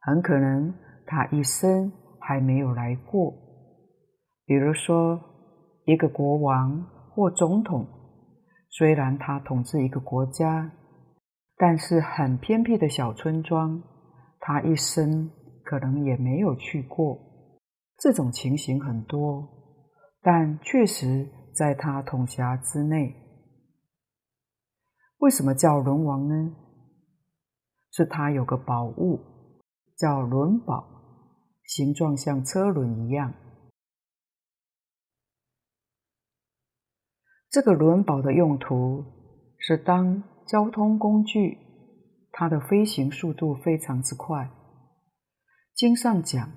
[0.00, 0.72] 很可能
[1.06, 1.90] 他一生
[2.20, 3.34] 还没有来过。
[4.46, 5.20] 比如说，
[5.86, 7.84] 一个国王或总统，
[8.70, 10.70] 虽然他统治一个国家，
[11.56, 13.82] 但是很偏僻的小村庄，
[14.38, 15.30] 他一生
[15.64, 17.18] 可能也没有去过。
[17.98, 19.48] 这种情形很多，
[20.22, 21.26] 但确实
[21.58, 23.16] 在他统辖之内。
[25.18, 26.54] 为什么叫轮王呢？
[27.90, 29.18] 是他有个宝物，
[29.96, 30.86] 叫轮宝，
[31.64, 33.34] 形状像车轮一样。
[37.50, 39.04] 这个轮宝的用途
[39.58, 41.58] 是当交通工具，
[42.30, 44.48] 它的飞行速度非常之快。
[45.74, 46.52] 经上讲，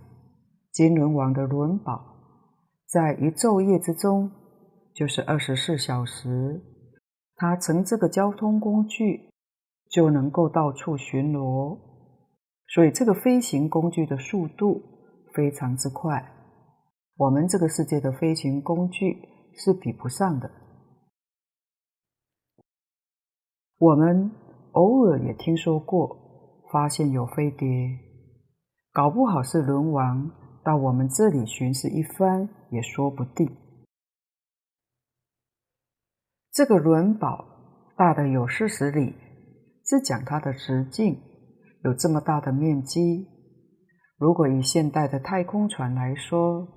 [0.72, 2.06] 金轮王的轮宝
[2.86, 4.32] 在一昼夜之中，
[4.93, 6.61] 就是二十四小时，
[7.35, 9.29] 他乘这个交通工具
[9.89, 11.77] 就能够到处巡逻，
[12.67, 14.81] 所以这个飞行工具的速度
[15.33, 16.33] 非常之快，
[17.17, 19.17] 我们这个世界的飞行工具
[19.55, 20.51] 是比不上的。
[23.79, 24.31] 我们
[24.73, 27.67] 偶尔也听说过，发现有飞碟，
[28.91, 30.29] 搞不好是轮王
[30.63, 33.49] 到我们这里巡视一番也说不定。
[36.54, 37.45] 这个轮宝
[37.95, 39.16] 大的有四十里，
[39.86, 41.18] 是讲它的直径
[41.84, 43.28] 有这么大的面积。
[44.18, 46.68] 如果以现代的太空船来说，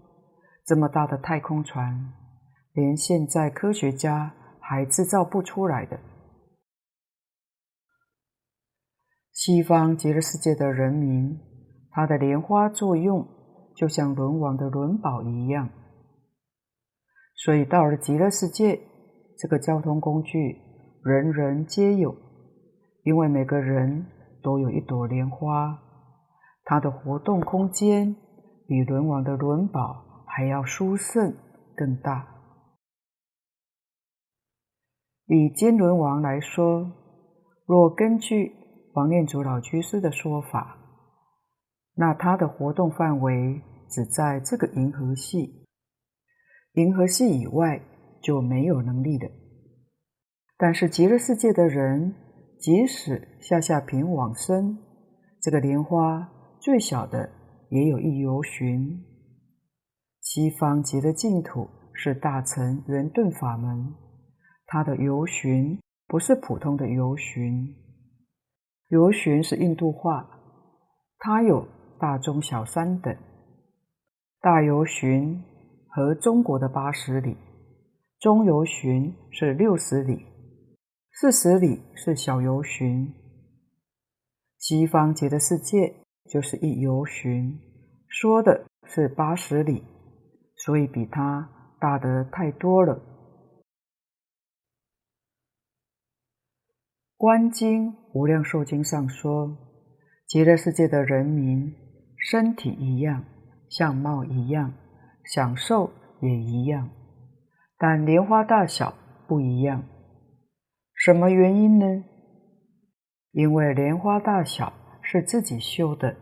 [0.65, 2.13] 这么大的太空船，
[2.73, 5.99] 连现在科学家还制造不出来的。
[9.33, 11.37] 西方极乐世界的人民，
[11.91, 13.27] 他的莲花作用
[13.75, 15.69] 就像轮王的轮宝一样，
[17.35, 18.81] 所以到了极乐世界，
[19.37, 20.59] 这个交通工具
[21.03, 22.15] 人人皆有，
[23.03, 24.07] 因为每个人
[24.43, 25.79] 都有一朵莲花，
[26.65, 28.15] 它的活动空间
[28.67, 31.35] 比轮王的轮宝还要殊胜
[31.77, 32.29] 更大。
[35.27, 36.93] 以金轮王来说，
[37.67, 38.53] 若根据
[38.93, 40.79] 王念祖老居士的说法，
[41.95, 45.67] 那他的活动范围只在这个银河系，
[46.75, 47.81] 银河系以外
[48.25, 49.31] 就没有能力的。
[50.57, 52.15] 但是极乐世界的人，
[52.59, 54.79] 即使下下品往生，
[55.43, 57.31] 这个莲花最小的
[57.69, 59.05] 也有一由旬。
[60.23, 63.95] 西方极乐净土是大乘圆顿法门。
[64.67, 67.75] 它的由旬不是普通的由旬，
[68.89, 70.27] 由旬是印度话，
[71.19, 71.69] 它有
[72.01, 73.15] 大、中、小三等。
[74.41, 75.43] 大由旬
[75.89, 77.37] 和中国的八十里，
[78.25, 80.25] 中游巡是六十里，
[81.13, 83.13] 四十里是小游巡。
[84.57, 85.95] 西方极乐世界
[86.31, 87.61] 就是一游巡，
[88.09, 89.85] 说的是八十里，
[90.57, 92.95] 所以比它大得太多了。
[97.19, 99.55] 《观经无量寿经》上说，
[100.27, 101.75] 极乐世界的人民
[102.17, 103.23] 身体一样，
[103.69, 104.73] 相貌一样，
[105.27, 106.89] 享受也一样，
[107.87, 108.95] 但莲花大小
[109.29, 109.85] 不一样。
[110.95, 111.85] 什么原因呢？
[113.33, 114.73] 因为莲花大小
[115.03, 116.17] 是自己修的，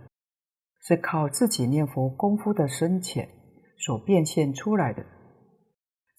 [0.81, 3.29] 是靠自己念佛功夫的深浅
[3.79, 5.07] 所变现出来的。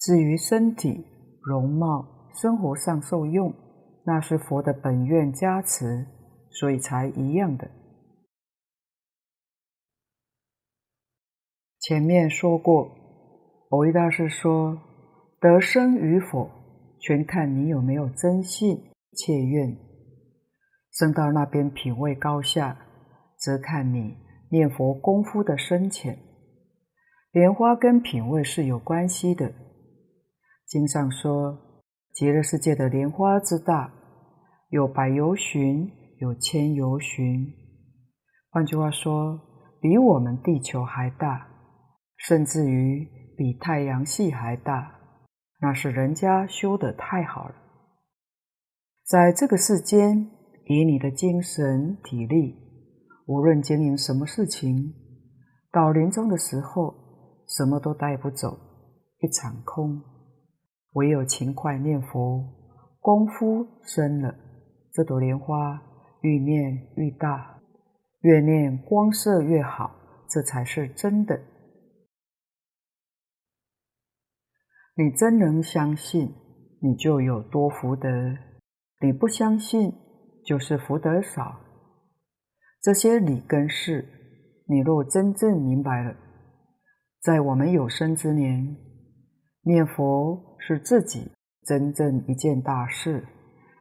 [0.00, 1.04] 至于身体、
[1.42, 3.54] 容貌、生活上受用，
[4.06, 6.06] 那是佛的本愿加持，
[6.52, 7.70] 所以才一样的。
[11.80, 12.90] 前面说过，
[13.68, 14.93] 蕅益大师说，
[15.44, 16.50] 得生与否，
[16.98, 18.80] 全看你有没有真信
[19.12, 19.76] 切愿。
[20.90, 22.78] 升到那边品位高下，
[23.36, 24.16] 则看你
[24.50, 26.18] 念佛功夫的深浅。
[27.30, 29.52] 莲花跟品位是有关系的。
[30.64, 31.60] 经上说。
[32.14, 33.92] 极乐世界的莲花之大，
[34.68, 35.90] 有百由旬，
[36.20, 37.52] 有千由旬。
[38.50, 39.40] 换句话说，
[39.80, 41.48] 比我们地球还大，
[42.16, 43.04] 甚至于
[43.36, 44.93] 比太阳系还大。
[45.64, 47.54] 那是人家修得太好了。
[49.02, 50.30] 在这个世间，
[50.66, 52.54] 以你的精神体力，
[53.26, 54.92] 无论经营什么事情，
[55.72, 56.94] 到临终的时候，
[57.48, 58.58] 什么都带不走，
[59.20, 60.02] 一场空。
[60.92, 62.44] 唯有勤快念佛，
[63.00, 64.34] 功夫深了，
[64.92, 65.80] 这朵莲花
[66.20, 67.58] 愈念愈大，
[68.20, 69.90] 越念光色越好，
[70.28, 71.40] 这才是真的。
[74.96, 76.32] 你真能相信，
[76.80, 78.08] 你就有多福德；
[79.00, 79.92] 你不相信，
[80.44, 81.60] 就是福德少。
[82.80, 84.08] 这些理跟事，
[84.66, 86.14] 你若真正明白了，
[87.20, 88.76] 在我们有生之年，
[89.62, 90.52] 念佛。
[90.66, 91.30] 是自己
[91.66, 93.22] 真正一件大事，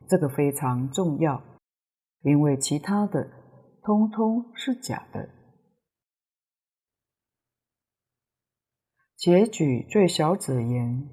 [0.09, 1.41] 这个非常重要，
[2.23, 3.25] 因为其他的
[3.83, 5.29] 通通是假的。
[9.23, 11.07] 且举最小者言，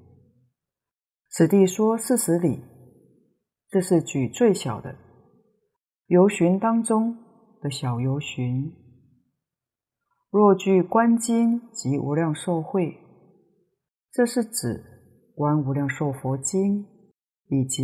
[1.29, 2.61] 此地说四十里，
[3.69, 4.97] 这是举最小的
[6.07, 7.17] 由旬当中
[7.61, 8.73] 的小由旬。
[10.29, 12.97] 若据观经及无量寿会，
[14.11, 14.83] 这是指。
[15.33, 16.83] 《观无量寿佛经》
[17.47, 17.81] 以及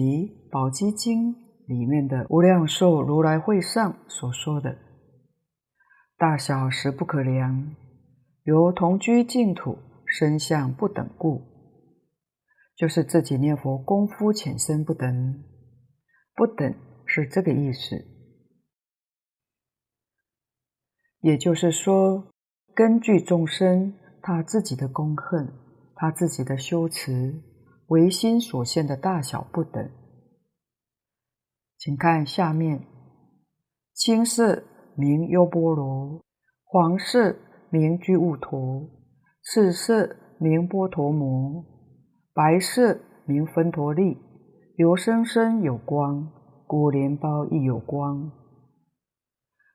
[0.51, 1.33] 《宝积经》
[1.65, 4.77] 里面的无量寿如来会上所说的
[6.17, 7.73] 大小实不可量，
[8.43, 9.77] 由同居净土
[10.07, 11.43] 身相不等故，
[12.75, 15.43] 就是自己念佛功夫浅深不等，
[16.33, 16.73] 不等
[17.05, 18.03] 是这个意思。
[21.19, 22.31] 也就是说，
[22.73, 25.53] 根据众生他自己的功恨，
[25.95, 27.43] 他自己的修持。
[27.87, 29.89] 唯心所现的大小不等，
[31.77, 32.85] 请看下面：
[33.93, 34.61] 青色
[34.97, 36.21] 名优波罗，
[36.65, 37.37] 黄色
[37.69, 38.89] 名居物陀，
[39.49, 41.63] 赤色名波陀摩，
[42.33, 44.17] 白色名分陀利。
[44.75, 46.29] 由生生有光，
[46.67, 48.29] 故莲苞亦有光。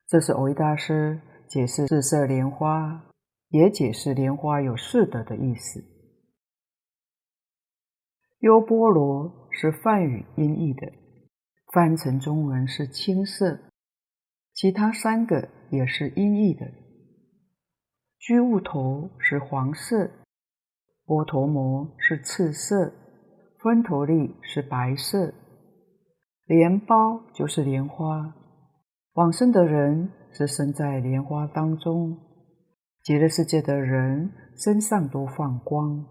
[0.06, 3.02] 这是维大师解释四色莲花，
[3.48, 5.82] 也解释莲花有四德的意思。
[8.40, 10.92] 优波罗是梵语音译的，
[11.72, 13.58] 翻成中文是青色，
[14.52, 16.81] 其他三个也是音译的。
[18.22, 20.08] 居物陀是黄色，
[21.04, 22.92] 波陀摩是赤色，
[23.58, 25.34] 分陀利是白色，
[26.46, 28.32] 莲苞就是莲花。
[29.14, 32.16] 往生的人是生在莲花当中，
[33.02, 36.06] 极乐世界的人身上都放光，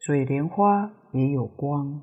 [0.00, 0.92] 所以莲花。
[1.12, 2.00] 也有光，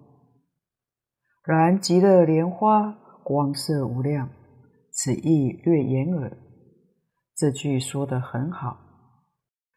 [1.44, 4.30] 然极乐莲花光色无量，
[4.92, 6.38] 此意略言耳。
[7.36, 8.78] 这句说得很好。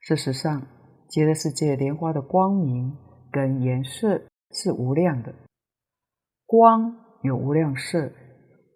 [0.03, 0.67] 事实上，
[1.09, 2.93] 极乐世界莲花的光明
[3.31, 5.33] 跟颜色是无量的，
[6.45, 6.93] 光
[7.23, 8.11] 有无量色，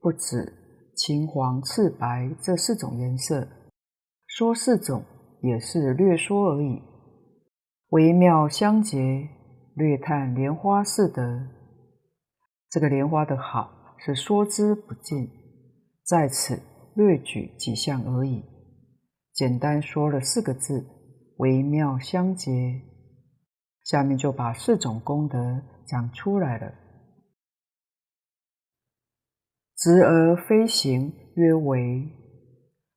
[0.01, 0.53] 不止
[0.95, 3.49] 青、黄、赤、白这四种颜色。
[4.29, 5.03] 说四种
[5.43, 6.81] 也是略说而已。
[7.89, 9.29] 微妙相结，
[9.75, 11.49] 略叹莲花四德。
[12.71, 15.29] 这个莲花的好是说之不尽，
[16.05, 16.63] 在此
[16.95, 18.45] 略举几项而已。
[19.33, 20.87] 简单说了四个字：
[21.39, 22.81] 微妙相结。
[23.85, 26.73] 下面就把四种功德讲出来了。
[29.77, 32.11] 直而飞行，曰为。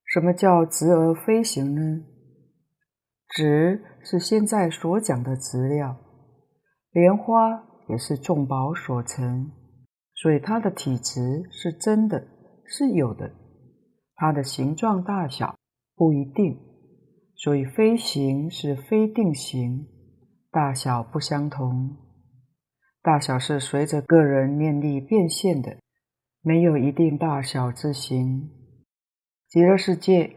[0.06, 2.06] 什么叫直而飞行呢？
[3.28, 5.96] 直是现在所讲的直料，
[6.92, 9.52] 莲花也是众宝所成。
[10.16, 12.28] 所以它的体质是真的，
[12.66, 13.32] 是有的。
[14.16, 15.56] 它的形状大小
[15.96, 16.60] 不一定，
[17.42, 19.88] 所以非行是非定型，
[20.52, 21.96] 大小不相同。
[23.02, 25.78] 大小是随着个人念力变现的，
[26.42, 28.50] 没有一定大小之形。
[29.48, 30.36] 极乐世界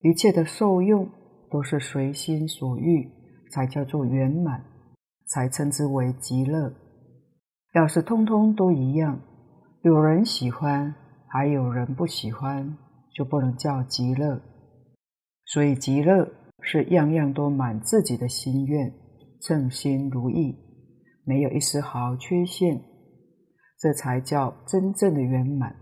[0.00, 1.08] 一切的受用
[1.52, 3.08] 都是随心所欲，
[3.52, 4.64] 才叫做圆满，
[5.28, 6.74] 才称之为极乐。
[7.74, 9.20] 要是通通都一样，
[9.82, 10.92] 有人喜欢，
[11.28, 12.76] 还有人不喜欢，
[13.14, 14.42] 就不能叫极乐。
[15.46, 16.28] 所以极乐
[16.62, 18.92] 是样样都满自己的心愿，
[19.40, 20.56] 称心如意，
[21.24, 22.82] 没有一丝毫缺陷，
[23.78, 25.74] 这才叫真正的圆满。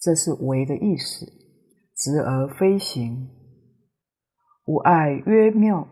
[0.00, 1.26] 这是为的意思，
[1.96, 3.28] 直而非行，
[4.66, 5.88] 无碍曰妙，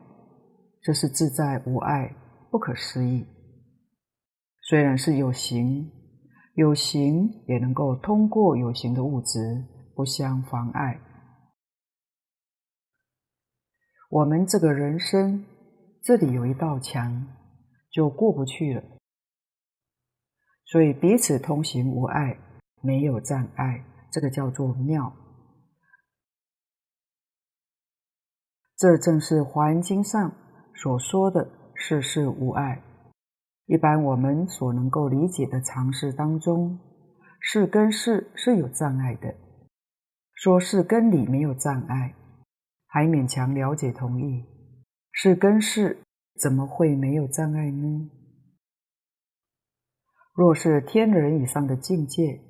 [0.82, 2.14] 这是自在无碍，
[2.50, 3.26] 不可思议。
[4.60, 5.90] 虽然是有形，
[6.54, 9.64] 有形也能够通过有形的物质，
[9.96, 11.00] 不相妨碍。
[14.14, 15.44] 我们这个人生，
[16.00, 17.26] 这里有一道墙，
[17.90, 18.80] 就过不去了。
[20.66, 22.38] 所以彼此通行无碍，
[22.80, 25.12] 没有障碍，这个叫做妙。
[28.76, 30.32] 这正是《华严经》上
[30.76, 32.84] 所说的事事无碍。
[33.66, 36.78] 一般我们所能够理解的常识当中，
[37.40, 39.34] 事跟事是有障碍的。
[40.34, 42.14] 说事跟理没有障碍，
[42.94, 44.44] 还勉强了解同意。
[45.10, 45.98] 是跟是
[46.40, 48.08] 怎么会没有障碍呢？
[50.32, 52.40] 若是天人以上的境界，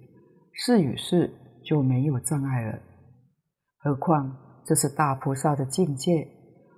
[0.53, 1.33] 事与事
[1.65, 2.79] 就没有障碍了。
[3.79, 6.29] 何况这是大菩萨的境界，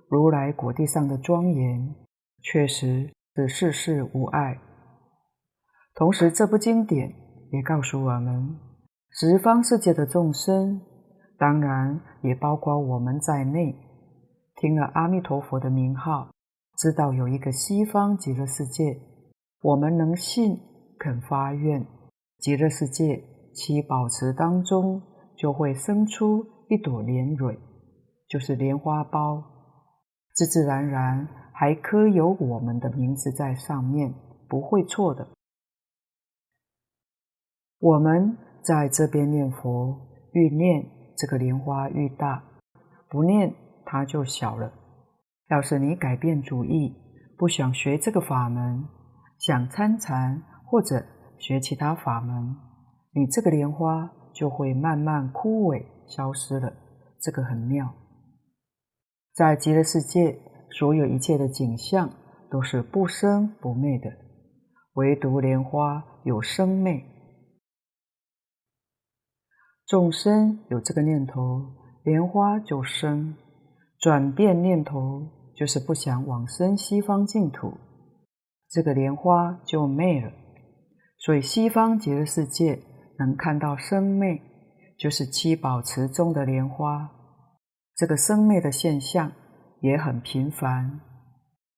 [0.07, 1.93] 如来果地上的庄严，
[2.41, 3.11] 确实。
[3.35, 4.59] 是事事无碍。
[5.93, 7.13] 同时，这部经典
[7.51, 8.57] 也告诉我们，
[9.11, 10.81] 十方世界的众生，
[11.37, 13.75] 当然也包括我们在内，
[14.55, 16.29] 听了阿弥陀佛的名号，
[16.77, 18.99] 知道有一个西方极乐世界，
[19.61, 20.59] 我们能信，
[20.99, 21.85] 肯发愿，
[22.39, 23.23] 极乐世界
[23.53, 25.01] 七宝池当中
[25.35, 27.57] 就会生出一朵莲蕊，
[28.27, 29.43] 就是莲花苞，
[30.33, 31.27] 自自然然。
[31.59, 34.13] 还刻有我们的名字在上面，
[34.47, 35.27] 不会错的。
[37.79, 39.99] 我们在这边念佛，
[40.33, 40.87] 欲念
[41.17, 42.43] 这个莲花愈大，
[43.09, 43.53] 不念
[43.85, 44.71] 它就小了。
[45.49, 46.95] 要是你改变主意，
[47.37, 48.85] 不想学这个法门，
[49.39, 51.03] 想参禅或者
[51.37, 52.55] 学其他法门，
[53.13, 56.71] 你这个莲花就会慢慢枯萎消失了。
[57.19, 57.93] 这个很妙，
[59.33, 60.39] 在极乐世界。
[60.69, 62.09] 所有一切的景象
[62.51, 64.11] 都是不生不灭的，
[64.95, 67.01] 唯独莲花有生灭。
[69.87, 71.65] 众生有这个念头，
[72.03, 73.33] 莲花就生；
[73.99, 75.25] 转变念头，
[75.55, 77.73] 就是不想往生西方净土，
[78.69, 80.31] 这个莲花就灭了。
[81.17, 82.79] 所以西方极乐世界
[83.17, 84.39] 能看到生灭，
[84.99, 87.09] 就是七宝池中的莲花，
[87.95, 89.31] 这个生灭的现象。
[89.79, 91.01] 也很频繁，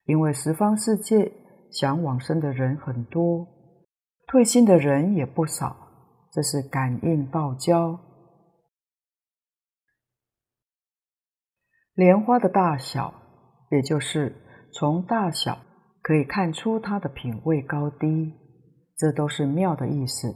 [0.05, 1.29] 因为十方世界
[1.69, 3.45] 想往生的人很多，
[4.25, 5.75] 退心的人也不少，
[6.31, 7.99] 这是感应道交。
[11.93, 13.13] 莲花的大小，
[13.71, 14.35] 也就是
[14.71, 15.59] 从大小
[16.01, 18.33] 可以看出它的品位高低，
[18.95, 20.33] 这都是妙的意思，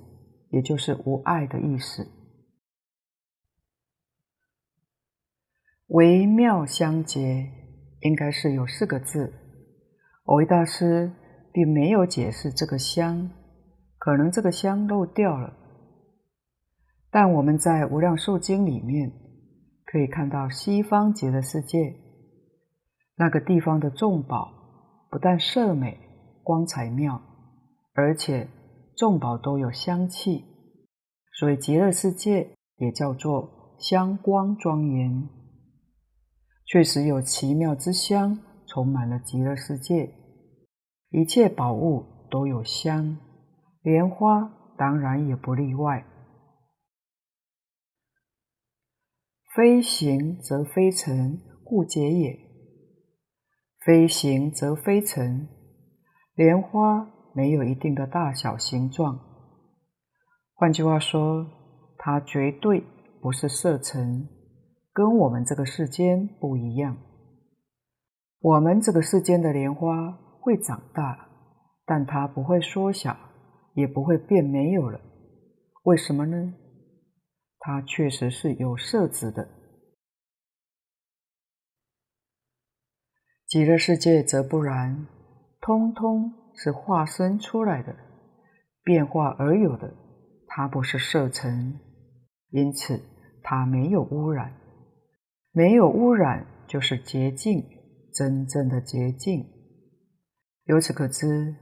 [0.49, 2.05] 也就是无碍的意思。
[5.87, 7.49] 微妙相结，
[8.01, 9.31] 应该是有四个字。
[10.25, 11.13] 蕅益大师
[11.53, 13.29] 并没有解释这个相，
[13.99, 15.53] 可能这个香漏掉了。
[17.13, 19.11] 但我们在《无量寿经》里面
[19.85, 21.93] 可以看到西方极乐世界
[23.15, 24.51] 那个地方的众宝，
[25.11, 25.95] 不但色美、
[26.41, 27.21] 光彩妙，
[27.93, 28.49] 而且
[28.97, 30.43] 众宝都有香气，
[31.33, 35.29] 所以极乐世界也叫做香光庄严。
[36.65, 40.11] 确实有奇妙之香充满了极乐世界，
[41.11, 43.19] 一切宝物都有香，
[43.83, 46.03] 莲花当然也不例外。
[49.55, 52.39] 非行则非尘，故解也。
[53.85, 55.47] 非行则非尘，
[56.33, 59.19] 莲花没有一定的大小形状。
[60.55, 61.45] 换句话说，
[61.99, 62.83] 它绝对
[63.21, 64.27] 不是色尘，
[64.91, 66.97] 跟我们这个世间不一样。
[68.39, 71.27] 我们这个世间的莲花会长大，
[71.85, 73.15] 但它不会缩小，
[73.75, 74.99] 也不会变没有了。
[75.83, 76.55] 为什么呢？
[77.65, 79.47] 它确实是有色质的，
[83.47, 85.07] 极乐世界则不然，
[85.61, 87.95] 通通是化身出来的，
[88.83, 89.93] 变化而有的，
[90.45, 91.79] 它不是色尘，
[92.49, 93.01] 因此
[93.41, 94.53] 它没有污染，
[95.53, 97.63] 没有污染就是洁净，
[98.13, 99.45] 真正的洁净。
[100.65, 101.55] 由此可知，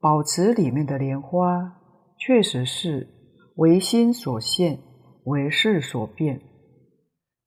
[0.00, 1.82] 宝池里面的莲花
[2.16, 3.06] 确实是
[3.56, 4.93] 唯心所现。
[5.24, 6.40] 为识所变，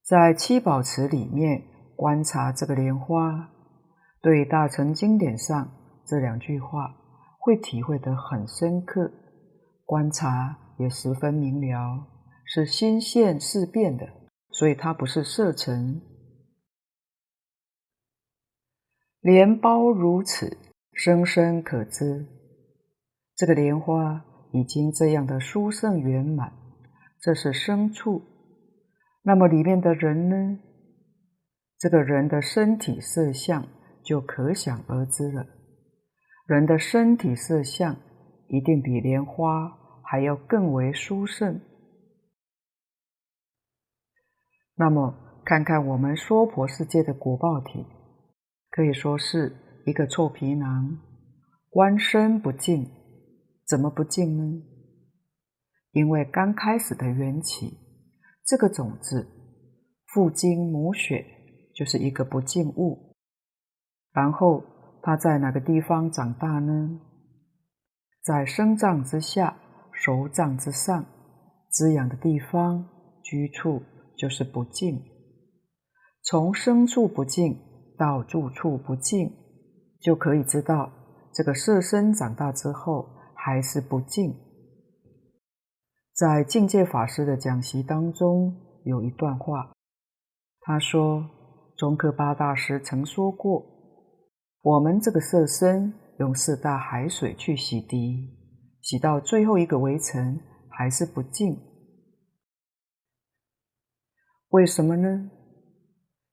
[0.04, 1.64] 在七宝池里面
[1.96, 3.52] 观察这个莲花，
[4.22, 5.72] 对大乘经典上
[6.06, 6.96] 这两句话
[7.40, 9.12] 会体会得很深刻，
[9.86, 12.08] 观察也十分明了，
[12.46, 14.08] 是心现事变的，
[14.52, 16.02] 所以它不是色尘。
[19.22, 20.58] 莲苞如此，
[20.94, 22.26] 生生可知，
[23.36, 26.54] 这个莲花已经这样的殊胜圆满。
[27.28, 28.22] 这是牲畜，
[29.22, 30.60] 那么里面的人呢？
[31.78, 33.68] 这个人的身体色相
[34.02, 35.46] 就可想而知了。
[36.46, 37.98] 人的身体色相
[38.48, 41.60] 一定比莲花还要更为殊胜。
[44.78, 47.86] 那么，看看我们娑婆世界的果报体，
[48.72, 49.54] 可以说是
[49.86, 50.98] 一个臭皮囊，
[51.70, 52.90] 观身不净，
[53.68, 54.77] 怎么不净呢？
[55.98, 57.76] 因为刚开始的缘起，
[58.46, 59.28] 这个种子
[60.06, 61.26] 父精母血
[61.74, 63.16] 就是一个不净物。
[64.14, 64.64] 然后
[65.02, 67.00] 它在哪个地方长大呢？
[68.22, 69.58] 在生脏之下、
[69.92, 71.04] 熟脏之上，
[71.72, 72.88] 滋养的地方
[73.24, 73.82] 居处
[74.16, 75.02] 就是不净。
[76.22, 77.58] 从生处不净
[77.98, 79.32] 到住处不净，
[80.00, 80.92] 就可以知道
[81.34, 84.47] 这个色身长大之后还是不净。
[86.18, 89.72] 在境界法师的讲习当中，有一段话，
[90.62, 91.30] 他说
[91.78, 93.64] ：“宗喀巴大师曾说过，
[94.64, 98.32] 我们这个色身用四大海水去洗涤，
[98.82, 100.40] 洗到最后一个微尘，
[100.72, 101.56] 还是不净。
[104.50, 105.30] 为什么呢？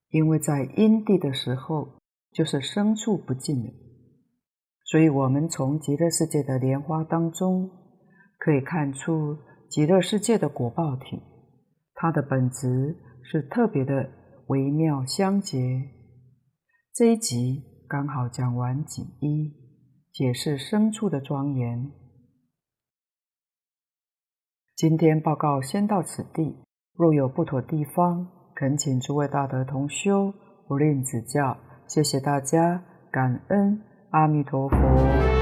[0.09, 1.99] 因为在因地的时候，
[2.33, 3.71] 就是生处不净了。
[4.85, 7.71] 所以，我们从极乐世界的莲花当中
[8.39, 9.37] 可以看出。”
[9.75, 11.21] 极乐世界的果报体，
[11.95, 14.09] 它的本质是特别的
[14.47, 15.59] 微妙相结。
[16.95, 19.53] 这一集刚好讲完己一，
[20.13, 21.91] 解释牲畜的庄严。
[24.77, 26.55] 今天报告先到此地，
[26.95, 30.33] 若有不妥地方，恳请诸位大德同修
[30.69, 31.59] 不吝指教。
[31.89, 35.34] 谢谢大家，感恩阿弥陀佛。